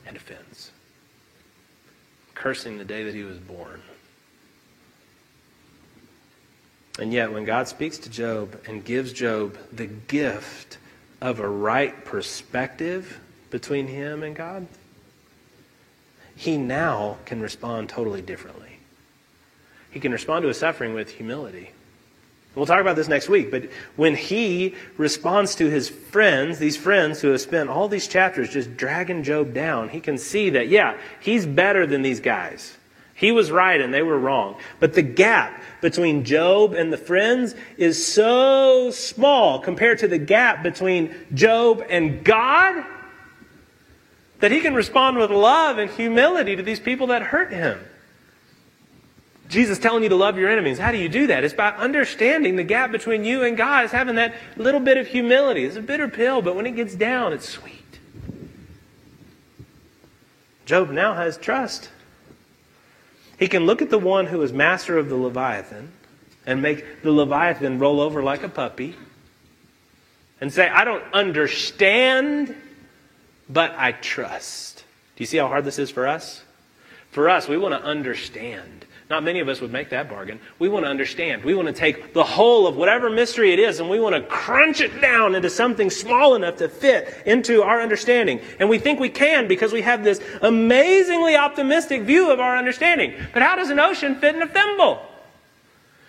and 0.06 0.16
offense. 0.16 0.70
Cursing 2.34 2.78
the 2.78 2.84
day 2.84 3.04
that 3.04 3.14
he 3.14 3.24
was 3.24 3.38
born. 3.38 3.82
And 6.98 7.12
yet, 7.12 7.32
when 7.32 7.44
God 7.44 7.68
speaks 7.68 7.98
to 7.98 8.08
Job 8.08 8.58
and 8.66 8.84
gives 8.84 9.12
Job 9.12 9.58
the 9.72 9.86
gift 9.86 10.78
of 11.20 11.40
a 11.40 11.48
right 11.48 12.04
perspective 12.04 13.20
between 13.50 13.86
him 13.88 14.22
and 14.22 14.34
God, 14.34 14.66
he 16.36 16.56
now 16.56 17.18
can 17.26 17.40
respond 17.40 17.88
totally 17.88 18.22
differently. 18.22 18.73
He 19.94 20.00
can 20.00 20.10
respond 20.10 20.42
to 20.42 20.48
his 20.48 20.58
suffering 20.58 20.92
with 20.92 21.08
humility. 21.08 21.70
We'll 22.56 22.66
talk 22.66 22.80
about 22.80 22.96
this 22.96 23.06
next 23.06 23.28
week, 23.28 23.52
but 23.52 23.70
when 23.94 24.16
he 24.16 24.74
responds 24.96 25.54
to 25.56 25.70
his 25.70 25.88
friends, 25.88 26.58
these 26.58 26.76
friends 26.76 27.20
who 27.20 27.28
have 27.28 27.40
spent 27.40 27.70
all 27.70 27.86
these 27.86 28.08
chapters 28.08 28.50
just 28.50 28.76
dragging 28.76 29.22
Job 29.22 29.54
down, 29.54 29.88
he 29.88 30.00
can 30.00 30.18
see 30.18 30.50
that, 30.50 30.68
yeah, 30.68 30.96
he's 31.20 31.46
better 31.46 31.86
than 31.86 32.02
these 32.02 32.18
guys. 32.18 32.76
He 33.14 33.30
was 33.30 33.52
right 33.52 33.80
and 33.80 33.94
they 33.94 34.02
were 34.02 34.18
wrong. 34.18 34.56
But 34.80 34.94
the 34.94 35.02
gap 35.02 35.62
between 35.80 36.24
Job 36.24 36.74
and 36.74 36.92
the 36.92 36.98
friends 36.98 37.54
is 37.76 38.04
so 38.04 38.90
small 38.90 39.60
compared 39.60 40.00
to 40.00 40.08
the 40.08 40.18
gap 40.18 40.64
between 40.64 41.14
Job 41.32 41.84
and 41.88 42.24
God 42.24 42.84
that 44.40 44.50
he 44.50 44.60
can 44.60 44.74
respond 44.74 45.18
with 45.18 45.30
love 45.30 45.78
and 45.78 45.88
humility 45.88 46.56
to 46.56 46.64
these 46.64 46.80
people 46.80 47.06
that 47.08 47.22
hurt 47.22 47.52
him. 47.52 47.78
Jesus 49.48 49.78
telling 49.78 50.02
you 50.02 50.08
to 50.08 50.16
love 50.16 50.38
your 50.38 50.50
enemies. 50.50 50.78
How 50.78 50.90
do 50.90 50.98
you 50.98 51.08
do 51.08 51.26
that? 51.28 51.44
It's 51.44 51.54
by 51.54 51.70
understanding 51.70 52.56
the 52.56 52.64
gap 52.64 52.90
between 52.90 53.24
you 53.24 53.42
and 53.42 53.56
God. 53.56 53.84
It's 53.84 53.92
having 53.92 54.16
that 54.16 54.34
little 54.56 54.80
bit 54.80 54.96
of 54.96 55.06
humility. 55.06 55.64
It's 55.64 55.76
a 55.76 55.82
bitter 55.82 56.08
pill, 56.08 56.42
but 56.42 56.56
when 56.56 56.66
it 56.66 56.76
gets 56.76 56.94
down, 56.94 57.32
it's 57.32 57.48
sweet. 57.48 57.72
Job 60.64 60.90
now 60.90 61.14
has 61.14 61.36
trust. 61.36 61.90
He 63.38 63.48
can 63.48 63.66
look 63.66 63.82
at 63.82 63.90
the 63.90 63.98
one 63.98 64.26
who 64.26 64.40
is 64.42 64.52
master 64.52 64.96
of 64.96 65.08
the 65.08 65.16
Leviathan 65.16 65.92
and 66.46 66.62
make 66.62 67.02
the 67.02 67.12
Leviathan 67.12 67.78
roll 67.78 68.00
over 68.00 68.22
like 68.22 68.42
a 68.42 68.48
puppy 68.48 68.96
and 70.40 70.52
say, 70.52 70.68
I 70.68 70.84
don't 70.84 71.04
understand 71.12 72.54
but 73.48 73.74
I 73.76 73.92
trust. 73.92 74.84
Do 75.16 75.22
you 75.22 75.26
see 75.26 75.36
how 75.36 75.48
hard 75.48 75.64
this 75.64 75.78
is 75.78 75.90
for 75.90 76.06
us? 76.06 76.42
For 77.10 77.28
us, 77.28 77.46
we 77.48 77.56
want 77.56 77.74
to 77.74 77.82
understand. 77.82 78.84
Not 79.10 79.22
many 79.22 79.40
of 79.40 79.48
us 79.48 79.60
would 79.60 79.72
make 79.72 79.90
that 79.90 80.08
bargain. 80.08 80.40
We 80.58 80.68
want 80.68 80.86
to 80.86 80.88
understand. 80.88 81.44
We 81.44 81.54
want 81.54 81.68
to 81.68 81.74
take 81.74 82.14
the 82.14 82.24
whole 82.24 82.66
of 82.66 82.76
whatever 82.76 83.10
mystery 83.10 83.52
it 83.52 83.58
is 83.58 83.78
and 83.78 83.90
we 83.90 84.00
want 84.00 84.14
to 84.14 84.22
crunch 84.22 84.80
it 84.80 85.00
down 85.00 85.34
into 85.34 85.50
something 85.50 85.90
small 85.90 86.34
enough 86.34 86.56
to 86.56 86.68
fit 86.68 87.22
into 87.26 87.62
our 87.62 87.82
understanding. 87.82 88.40
And 88.58 88.68
we 88.68 88.78
think 88.78 89.00
we 89.00 89.10
can 89.10 89.46
because 89.46 89.72
we 89.72 89.82
have 89.82 90.04
this 90.04 90.20
amazingly 90.40 91.36
optimistic 91.36 92.02
view 92.02 92.32
of 92.32 92.40
our 92.40 92.56
understanding. 92.56 93.14
But 93.34 93.42
how 93.42 93.56
does 93.56 93.68
an 93.68 93.78
ocean 93.78 94.14
fit 94.14 94.34
in 94.34 94.42
a 94.42 94.48
thimble? 94.48 95.02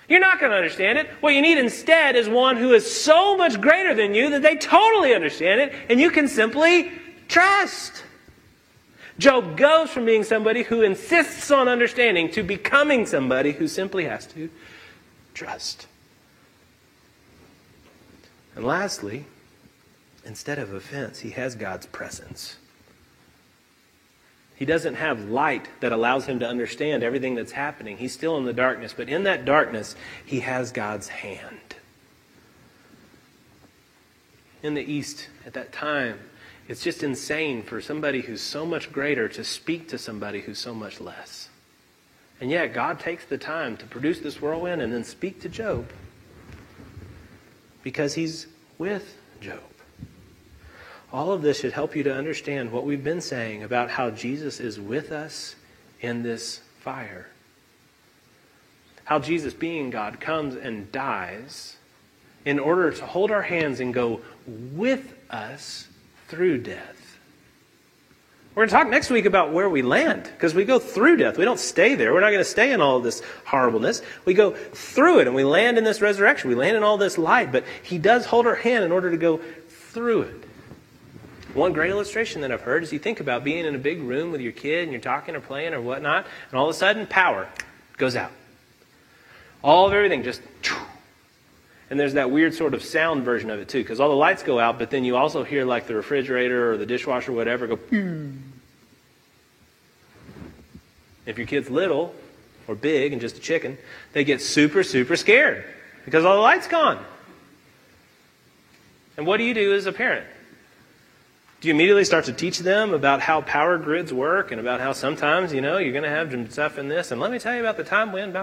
You're 0.07 0.19
not 0.21 0.39
going 0.39 0.51
to 0.51 0.57
understand 0.57 0.97
it. 0.97 1.07
What 1.19 1.33
you 1.33 1.41
need 1.41 1.57
instead 1.57 2.15
is 2.15 2.29
one 2.29 2.55
who 2.55 2.73
is 2.73 2.89
so 2.89 3.35
much 3.35 3.59
greater 3.59 3.93
than 3.93 4.13
you 4.13 4.29
that 4.29 4.41
they 4.41 4.55
totally 4.55 5.13
understand 5.13 5.59
it 5.59 5.73
and 5.89 5.99
you 5.99 6.11
can 6.11 6.27
simply 6.27 6.91
Trust. 7.27 8.03
Job 9.17 9.55
goes 9.55 9.89
from 9.91 10.05
being 10.05 10.23
somebody 10.23 10.63
who 10.63 10.81
insists 10.81 11.49
on 11.49 11.67
understanding 11.67 12.29
to 12.31 12.43
becoming 12.43 13.05
somebody 13.05 13.53
who 13.53 13.67
simply 13.67 14.05
has 14.05 14.25
to 14.27 14.49
trust. 15.33 15.87
And 18.55 18.65
lastly, 18.65 19.25
instead 20.25 20.59
of 20.59 20.73
offense, 20.73 21.19
he 21.19 21.31
has 21.31 21.55
God's 21.55 21.85
presence. 21.85 22.57
He 24.55 24.65
doesn't 24.65 24.95
have 24.95 25.29
light 25.29 25.67
that 25.81 25.91
allows 25.91 26.25
him 26.25 26.39
to 26.39 26.47
understand 26.47 27.03
everything 27.03 27.35
that's 27.35 27.51
happening. 27.51 27.97
He's 27.97 28.13
still 28.13 28.37
in 28.37 28.45
the 28.45 28.53
darkness, 28.53 28.93
but 28.95 29.09
in 29.09 29.23
that 29.23 29.43
darkness, 29.43 29.95
he 30.25 30.39
has 30.41 30.71
God's 30.71 31.09
hand. 31.09 31.75
In 34.63 34.73
the 34.73 34.81
East, 34.81 35.27
at 35.45 35.53
that 35.53 35.73
time, 35.73 36.19
it's 36.67 36.83
just 36.83 37.03
insane 37.03 37.61
for 37.61 37.79
somebody 37.79 38.21
who's 38.21 38.41
so 38.41 38.65
much 38.65 38.91
greater 38.91 39.27
to 39.29 39.43
speak 39.43 39.87
to 39.89 39.97
somebody 39.97 40.41
who's 40.41 40.59
so 40.59 40.73
much 40.73 40.99
less. 40.99 41.49
And 42.41 42.49
yet, 42.49 42.73
God 42.73 42.99
takes 42.99 43.25
the 43.25 43.37
time 43.37 43.77
to 43.77 43.85
produce 43.85 44.19
this 44.19 44.41
whirlwind 44.41 44.81
and 44.81 44.91
then 44.91 45.03
speak 45.03 45.41
to 45.41 45.49
Job 45.49 45.87
because 47.83 48.15
he's 48.15 48.47
with 48.77 49.17
Job. 49.39 49.59
All 51.13 51.31
of 51.31 51.43
this 51.43 51.59
should 51.59 51.71
help 51.71 51.95
you 51.95 52.03
to 52.03 52.13
understand 52.13 52.71
what 52.71 52.83
we've 52.83 53.03
been 53.03 53.21
saying 53.21 53.63
about 53.63 53.89
how 53.89 54.09
Jesus 54.09 54.59
is 54.59 54.79
with 54.79 55.11
us 55.11 55.55
in 56.01 56.23
this 56.23 56.61
fire. 56.81 57.27
How 59.05 59.19
Jesus, 59.19 59.53
being 59.53 59.91
God, 59.91 60.19
comes 60.19 60.55
and 60.55 60.91
dies 60.91 61.77
in 62.43 62.59
order 62.59 62.91
to 62.91 63.05
hold 63.05 63.31
our 63.31 63.43
hands 63.43 63.79
and 63.79 63.93
go 63.93 64.21
with 64.45 65.13
us 65.29 65.87
through 66.27 66.59
death. 66.59 67.17
We're 68.55 68.61
going 68.61 68.69
to 68.69 68.75
talk 68.75 68.89
next 68.89 69.09
week 69.09 69.25
about 69.25 69.51
where 69.51 69.67
we 69.67 69.81
land 69.81 70.23
because 70.23 70.53
we 70.55 70.63
go 70.63 70.79
through 70.79 71.17
death. 71.17 71.37
We 71.37 71.43
don't 71.43 71.59
stay 71.59 71.95
there. 71.95 72.13
We're 72.13 72.21
not 72.21 72.29
going 72.29 72.39
to 72.39 72.49
stay 72.49 72.71
in 72.71 72.79
all 72.79 73.01
this 73.01 73.21
horribleness. 73.45 74.01
We 74.23 74.33
go 74.33 74.51
through 74.51 75.19
it 75.19 75.27
and 75.27 75.35
we 75.35 75.43
land 75.43 75.77
in 75.77 75.83
this 75.83 75.99
resurrection. 75.99 76.49
We 76.49 76.55
land 76.55 76.77
in 76.77 76.83
all 76.83 76.97
this 76.97 77.17
light, 77.17 77.51
but 77.51 77.65
He 77.83 77.97
does 77.97 78.25
hold 78.25 78.47
our 78.47 78.55
hand 78.55 78.85
in 78.85 78.93
order 78.93 79.11
to 79.11 79.17
go 79.17 79.41
through 79.67 80.21
it. 80.21 80.43
One 81.53 81.73
great 81.73 81.89
illustration 81.89 82.41
that 82.41 82.51
I've 82.51 82.61
heard 82.61 82.83
is 82.83 82.93
you 82.93 82.99
think 82.99 83.19
about 83.19 83.43
being 83.43 83.65
in 83.65 83.75
a 83.75 83.77
big 83.79 84.01
room 84.01 84.31
with 84.31 84.39
your 84.39 84.53
kid 84.53 84.83
and 84.83 84.91
you're 84.91 85.01
talking 85.01 85.35
or 85.35 85.41
playing 85.41 85.73
or 85.73 85.81
whatnot, 85.81 86.25
and 86.49 86.57
all 86.57 86.69
of 86.69 86.75
a 86.75 86.77
sudden 86.77 87.07
power 87.07 87.49
goes 87.97 88.15
out. 88.15 88.31
All 89.61 89.87
of 89.87 89.93
everything 89.93 90.23
just. 90.23 90.41
And 91.89 91.99
there's 91.99 92.13
that 92.13 92.31
weird 92.31 92.53
sort 92.53 92.73
of 92.73 92.83
sound 92.83 93.23
version 93.23 93.49
of 93.49 93.59
it 93.59 93.69
too, 93.69 93.81
because 93.83 93.99
all 93.99 94.09
the 94.09 94.15
lights 94.15 94.41
go 94.41 94.59
out, 94.59 94.79
but 94.79 94.89
then 94.89 95.05
you 95.05 95.15
also 95.15 95.43
hear 95.43 95.65
like 95.65 95.85
the 95.85 95.95
refrigerator 95.95 96.71
or 96.71 96.77
the 96.77 96.85
dishwasher 96.85 97.31
or 97.31 97.35
whatever 97.35 97.67
go. 97.67 97.79
If 101.25 101.37
your 101.37 101.47
kid's 101.47 101.69
little 101.69 102.13
or 102.67 102.75
big 102.75 103.11
and 103.11 103.21
just 103.21 103.37
a 103.37 103.39
chicken, 103.39 103.77
they 104.13 104.23
get 104.23 104.41
super, 104.41 104.83
super 104.83 105.15
scared 105.15 105.63
because 106.05 106.25
all 106.25 106.35
the 106.35 106.41
lights 106.41 106.67
gone. 106.67 107.03
And 109.17 109.25
what 109.25 109.37
do 109.37 109.43
you 109.43 109.53
do 109.53 109.73
as 109.73 109.85
a 109.85 109.93
parent? 109.93 110.25
Do 111.61 111.67
you 111.69 111.73
immediately 111.73 112.03
start 112.03 112.25
to 112.25 112.33
teach 112.33 112.59
them 112.59 112.93
about 112.93 113.21
how 113.21 113.41
power 113.41 113.77
grids 113.77 114.13
work 114.13 114.51
and 114.51 114.59
about 114.59 114.81
how 114.81 114.91
sometimes, 114.91 115.53
you 115.53 115.61
know, 115.61 115.77
you're 115.77 115.93
going 115.93 116.03
to 116.03 116.09
have 116.09 116.29
some 116.31 116.49
stuff 116.49 116.77
in 116.77 116.89
this? 116.89 117.11
And 117.11 117.21
let 117.21 117.31
me 117.31 117.39
tell 117.39 117.55
you 117.55 117.61
about 117.61 117.77
the 117.77 117.83
time 117.83 118.11
when. 118.11 118.35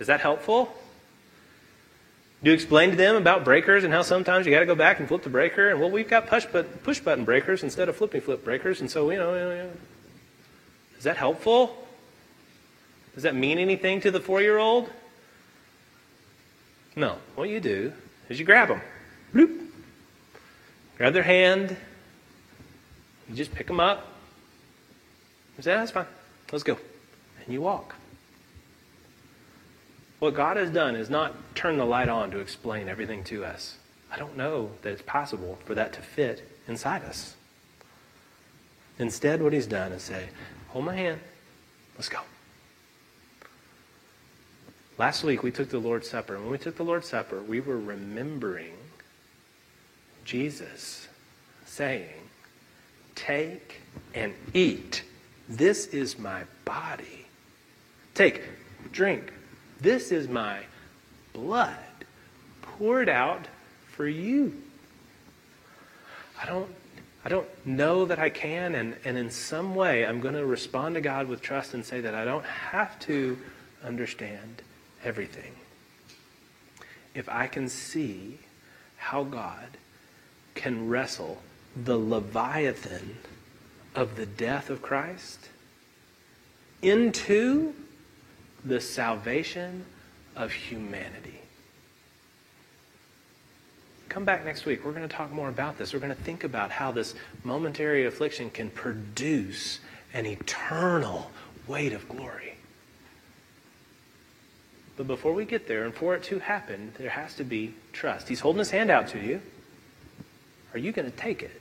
Is 0.00 0.06
that 0.06 0.20
helpful? 0.20 0.74
Do 2.44 2.50
you 2.50 2.54
explain 2.54 2.90
to 2.90 2.96
them 2.96 3.16
about 3.16 3.42
breakers 3.42 3.84
and 3.84 3.92
how 3.92 4.02
sometimes 4.02 4.44
you 4.44 4.52
got 4.52 4.60
to 4.60 4.66
go 4.66 4.74
back 4.74 5.00
and 5.00 5.08
flip 5.08 5.22
the 5.22 5.30
breaker? 5.30 5.70
And 5.70 5.80
well, 5.80 5.90
we've 5.90 6.08
got 6.08 6.26
push, 6.26 6.44
but, 6.44 6.82
push 6.82 7.00
button 7.00 7.24
breakers 7.24 7.62
instead 7.62 7.88
of 7.88 7.96
flipping 7.96 8.20
flip 8.20 8.44
breakers. 8.44 8.82
And 8.82 8.90
so, 8.90 9.10
you 9.10 9.16
know, 9.16 9.32
you 9.32 9.40
know, 9.40 9.70
is 10.98 11.04
that 11.04 11.16
helpful? 11.16 11.74
Does 13.14 13.22
that 13.22 13.34
mean 13.34 13.58
anything 13.58 14.02
to 14.02 14.10
the 14.10 14.20
four 14.20 14.42
year 14.42 14.58
old? 14.58 14.90
No. 16.94 17.16
What 17.34 17.48
you 17.48 17.60
do 17.60 17.94
is 18.28 18.38
you 18.38 18.44
grab 18.44 18.68
them. 18.68 18.82
Bloop. 19.34 19.66
Grab 20.98 21.14
their 21.14 21.22
hand. 21.22 21.74
You 23.30 23.36
just 23.36 23.54
pick 23.54 23.68
them 23.68 23.80
up. 23.80 24.06
You 25.56 25.62
say, 25.62 25.72
ah, 25.72 25.78
that's 25.78 25.92
fine. 25.92 26.06
Let's 26.52 26.62
go. 26.62 26.76
And 27.42 27.54
you 27.54 27.62
walk. 27.62 27.94
What 30.24 30.32
God 30.32 30.56
has 30.56 30.70
done 30.70 30.96
is 30.96 31.10
not 31.10 31.34
turn 31.54 31.76
the 31.76 31.84
light 31.84 32.08
on 32.08 32.30
to 32.30 32.38
explain 32.38 32.88
everything 32.88 33.24
to 33.24 33.44
us. 33.44 33.76
I 34.10 34.16
don't 34.16 34.38
know 34.38 34.70
that 34.80 34.90
it's 34.90 35.02
possible 35.02 35.58
for 35.66 35.74
that 35.74 35.92
to 35.92 36.00
fit 36.00 36.50
inside 36.66 37.02
us. 37.02 37.34
Instead, 38.98 39.42
what 39.42 39.52
He's 39.52 39.66
done 39.66 39.92
is 39.92 40.02
say, 40.02 40.30
Hold 40.68 40.86
my 40.86 40.96
hand. 40.96 41.20
Let's 41.96 42.08
go. 42.08 42.20
Last 44.96 45.24
week 45.24 45.42
we 45.42 45.50
took 45.50 45.68
the 45.68 45.78
Lord's 45.78 46.08
Supper. 46.08 46.36
And 46.36 46.44
When 46.44 46.52
we 46.52 46.58
took 46.58 46.76
the 46.76 46.84
Lord's 46.84 47.10
Supper, 47.10 47.42
we 47.42 47.60
were 47.60 47.78
remembering 47.78 48.72
Jesus 50.24 51.06
saying, 51.66 52.08
Take 53.14 53.82
and 54.14 54.32
eat. 54.54 55.02
This 55.50 55.88
is 55.88 56.18
my 56.18 56.44
body. 56.64 57.26
Take, 58.14 58.40
drink. 58.90 59.33
This 59.84 60.12
is 60.12 60.28
my 60.28 60.60
blood 61.34 61.76
poured 62.62 63.10
out 63.10 63.48
for 63.86 64.08
you. 64.08 64.56
I 66.40 66.46
don't 66.46 66.74
I 67.22 67.28
don't 67.28 67.46
know 67.66 68.06
that 68.06 68.18
I 68.18 68.30
can, 68.30 68.74
and, 68.74 68.96
and 69.04 69.18
in 69.18 69.30
some 69.30 69.74
way 69.74 70.06
I'm 70.06 70.20
going 70.20 70.34
to 70.34 70.46
respond 70.46 70.94
to 70.94 71.02
God 71.02 71.28
with 71.28 71.42
trust 71.42 71.74
and 71.74 71.84
say 71.84 72.00
that 72.00 72.14
I 72.14 72.24
don't 72.24 72.46
have 72.46 72.98
to 73.00 73.38
understand 73.82 74.62
everything. 75.04 75.52
If 77.14 77.28
I 77.28 77.46
can 77.46 77.68
see 77.68 78.38
how 78.96 79.22
God 79.24 79.68
can 80.54 80.88
wrestle 80.88 81.42
the 81.76 81.98
Leviathan 81.98 83.18
of 83.94 84.16
the 84.16 84.26
death 84.26 84.70
of 84.70 84.80
Christ 84.80 85.50
into 86.80 87.74
the 88.64 88.80
salvation 88.80 89.84
of 90.36 90.52
humanity. 90.52 91.40
Come 94.08 94.24
back 94.24 94.44
next 94.44 94.64
week. 94.64 94.84
We're 94.84 94.92
going 94.92 95.08
to 95.08 95.14
talk 95.14 95.32
more 95.32 95.48
about 95.48 95.76
this. 95.76 95.92
We're 95.92 95.98
going 95.98 96.14
to 96.14 96.22
think 96.22 96.44
about 96.44 96.70
how 96.70 96.92
this 96.92 97.14
momentary 97.42 98.06
affliction 98.06 98.50
can 98.50 98.70
produce 98.70 99.80
an 100.12 100.26
eternal 100.26 101.30
weight 101.66 101.92
of 101.92 102.08
glory. 102.08 102.54
But 104.96 105.08
before 105.08 105.32
we 105.32 105.44
get 105.44 105.66
there, 105.66 105.84
and 105.84 105.92
for 105.92 106.14
it 106.14 106.22
to 106.24 106.38
happen, 106.38 106.92
there 106.98 107.10
has 107.10 107.34
to 107.34 107.44
be 107.44 107.74
trust. 107.92 108.28
He's 108.28 108.38
holding 108.38 108.60
his 108.60 108.70
hand 108.70 108.90
out 108.90 109.08
to 109.08 109.18
you. 109.18 109.40
Are 110.72 110.78
you 110.78 110.92
going 110.92 111.10
to 111.10 111.16
take 111.16 111.42
it? 111.42 111.60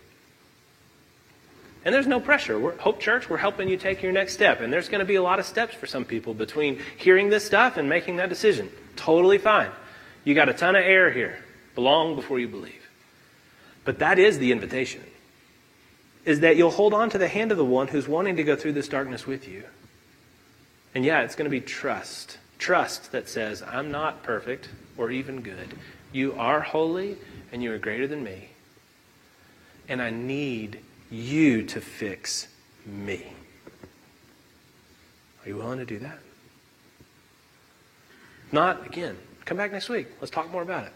And 1.86 1.94
there's 1.94 2.08
no 2.08 2.20
pressure. 2.20 2.58
We're, 2.58 2.78
Hope 2.78 3.00
Church, 3.00 3.30
we're 3.30 3.38
helping 3.38 3.68
you 3.68 3.78
take 3.78 4.02
your 4.02 4.12
next 4.12 4.34
step. 4.34 4.62
And 4.62 4.72
there's 4.72 4.88
going 4.88 5.00
to 5.00 5.06
be 5.06 5.16
a 5.16 5.24
lot 5.24 5.40
of 5.40 5.46
steps 5.46 5.76
for 5.76 5.86
some 5.86 6.06
people 6.06 6.34
between 6.34 6.80
hearing 6.98 7.30
this 7.30 7.46
stuff 7.46 7.78
and 7.78 7.90
making 7.90 8.18
that 8.18 8.30
decision. 8.30 8.70
Totally 8.96 9.38
fine. 9.38 9.70
You 10.24 10.34
got 10.34 10.48
a 10.48 10.54
ton 10.54 10.76
of 10.76 10.84
air 10.84 11.12
here. 11.12 11.44
Belong 11.76 12.16
before 12.16 12.40
you 12.40 12.48
believe. 12.48 12.90
But 13.84 14.00
that 14.00 14.18
is 14.18 14.40
the 14.40 14.52
invitation. 14.52 15.04
Is 16.24 16.40
that 16.40 16.56
you'll 16.56 16.72
hold 16.72 16.94
on 16.94 17.10
to 17.10 17.18
the 17.18 17.28
hand 17.28 17.52
of 17.52 17.58
the 17.58 17.66
one 17.66 17.90
who's 17.90 18.08
wanting 18.08 18.38
to 18.38 18.44
go 18.44 18.56
through 18.56 18.74
this 18.74 18.88
darkness 18.88 19.28
with 19.28 19.48
you. 19.48 19.64
And 20.96 21.04
yeah, 21.04 21.22
it's 21.22 21.36
going 21.36 21.46
to 21.46 21.52
be 21.52 21.60
trust. 21.60 22.38
Trust 22.60 23.12
that 23.12 23.28
says, 23.28 23.62
I'm 23.62 23.92
not 23.92 24.24
perfect 24.24 24.70
or 24.96 25.12
even 25.12 25.42
good. 25.42 25.76
You 26.14 26.34
are 26.36 26.62
holy 26.62 27.18
and 27.52 27.62
you 27.62 27.74
are 27.74 27.78
greater 27.78 28.08
than 28.08 28.24
me. 28.24 28.50
And 29.90 30.02
I 30.02 30.12
need 30.12 30.80
you 31.14 31.64
to 31.64 31.80
fix 31.80 32.48
me. 32.86 33.24
Are 35.44 35.50
you 35.50 35.58
willing 35.58 35.78
to 35.78 35.86
do 35.86 36.00
that? 36.00 36.20
Not, 38.52 38.86
again, 38.86 39.18
come 39.46 39.58
back 39.58 39.72
next 39.72 39.90
week. 39.90 40.08
Let's 40.20 40.32
talk 40.32 40.52
more 40.52 40.64
about 40.64 40.88
it. 40.88 40.94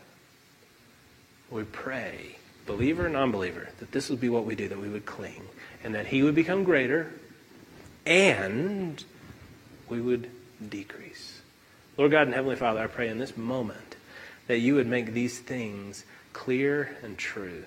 We 1.52 1.64
pray, 1.64 2.36
believer 2.66 3.06
and 3.06 3.14
non 3.14 3.32
believer, 3.32 3.70
that 3.80 3.92
this 3.92 4.10
would 4.10 4.20
be 4.20 4.30
what 4.30 4.46
we 4.46 4.56
do, 4.56 4.68
that 4.68 4.80
we 4.80 4.90
would 4.90 5.06
cling, 5.06 5.44
and 5.84 5.94
that 5.94 6.08
He 6.08 6.24
would 6.24 6.36
become 6.36 6.64
greater, 6.64 7.14
and 8.06 9.04
we 9.88 10.02
would 10.02 10.30
decrease. 10.70 11.42
Lord 11.96 12.12
God 12.12 12.24
and 12.24 12.34
Heavenly 12.34 12.56
Father, 12.56 12.82
I 12.82 12.88
pray 12.88 13.08
in 13.08 13.18
this 13.20 13.38
moment 13.38 13.96
that 14.48 14.60
you 14.60 14.76
would 14.76 14.88
make 14.88 15.14
these 15.14 15.40
things 15.40 16.06
clear 16.34 16.98
and 17.04 17.18
true. 17.18 17.64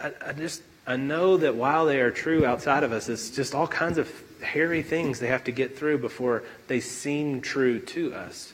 I, 0.00 0.08
I, 0.08 0.12
I 0.28 0.32
just 0.32 0.62
I 0.90 0.96
know 0.96 1.36
that 1.36 1.54
while 1.54 1.86
they 1.86 2.00
are 2.00 2.10
true 2.10 2.44
outside 2.44 2.82
of 2.82 2.90
us, 2.90 3.08
it's 3.08 3.30
just 3.30 3.54
all 3.54 3.68
kinds 3.68 3.96
of 3.96 4.12
hairy 4.42 4.82
things 4.82 5.20
they 5.20 5.28
have 5.28 5.44
to 5.44 5.52
get 5.52 5.78
through 5.78 5.98
before 5.98 6.42
they 6.66 6.80
seem 6.80 7.40
true 7.40 7.78
to 7.78 8.12
us. 8.12 8.52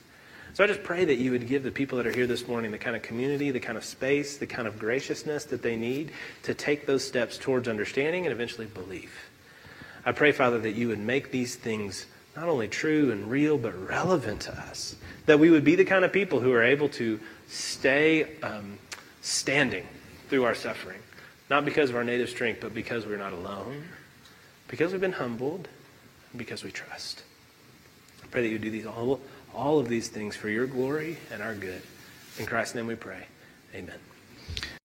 So 0.52 0.62
I 0.62 0.66
just 0.66 0.82
pray 0.82 1.06
that 1.06 1.14
you 1.14 1.30
would 1.30 1.48
give 1.48 1.62
the 1.62 1.70
people 1.70 1.96
that 1.96 2.06
are 2.06 2.12
here 2.12 2.26
this 2.26 2.46
morning 2.46 2.72
the 2.72 2.78
kind 2.78 2.94
of 2.94 3.00
community, 3.00 3.50
the 3.52 3.60
kind 3.60 3.78
of 3.78 3.86
space, 3.86 4.36
the 4.36 4.46
kind 4.46 4.68
of 4.68 4.78
graciousness 4.78 5.46
that 5.46 5.62
they 5.62 5.76
need 5.76 6.12
to 6.42 6.52
take 6.52 6.84
those 6.84 7.02
steps 7.02 7.38
towards 7.38 7.68
understanding 7.68 8.26
and 8.26 8.32
eventually 8.34 8.66
belief. 8.66 9.30
I 10.04 10.12
pray, 10.12 10.32
Father, 10.32 10.58
that 10.58 10.74
you 10.74 10.88
would 10.88 10.98
make 10.98 11.30
these 11.30 11.56
things 11.56 12.04
not 12.36 12.50
only 12.50 12.68
true 12.68 13.12
and 13.12 13.30
real, 13.30 13.56
but 13.56 13.72
relevant 13.88 14.42
to 14.42 14.52
us. 14.52 14.94
That 15.24 15.38
we 15.38 15.48
would 15.48 15.64
be 15.64 15.74
the 15.74 15.86
kind 15.86 16.04
of 16.04 16.12
people 16.12 16.40
who 16.40 16.52
are 16.52 16.62
able 16.62 16.90
to 16.90 17.18
stay 17.48 18.38
um, 18.42 18.78
standing 19.22 19.86
through 20.28 20.44
our 20.44 20.54
suffering 20.54 20.98
not 21.48 21.64
because 21.64 21.90
of 21.90 21.96
our 21.96 22.04
native 22.04 22.28
strength, 22.28 22.60
but 22.60 22.74
because 22.74 23.06
we're 23.06 23.16
not 23.16 23.32
alone, 23.32 23.84
because 24.68 24.92
we've 24.92 25.00
been 25.00 25.12
humbled, 25.12 25.68
because 26.36 26.64
we 26.64 26.70
trust. 26.70 27.22
I 28.22 28.26
pray 28.28 28.42
that 28.42 28.48
you 28.48 28.58
do 28.58 28.70
these 28.70 28.86
all, 28.86 29.20
all 29.54 29.78
of 29.78 29.88
these 29.88 30.08
things 30.08 30.36
for 30.36 30.48
your 30.48 30.66
glory 30.66 31.18
and 31.32 31.42
our 31.42 31.54
good. 31.54 31.82
In 32.38 32.46
Christ's 32.46 32.74
name 32.74 32.86
we 32.86 32.96
pray. 32.96 33.26
Amen. 33.74 33.98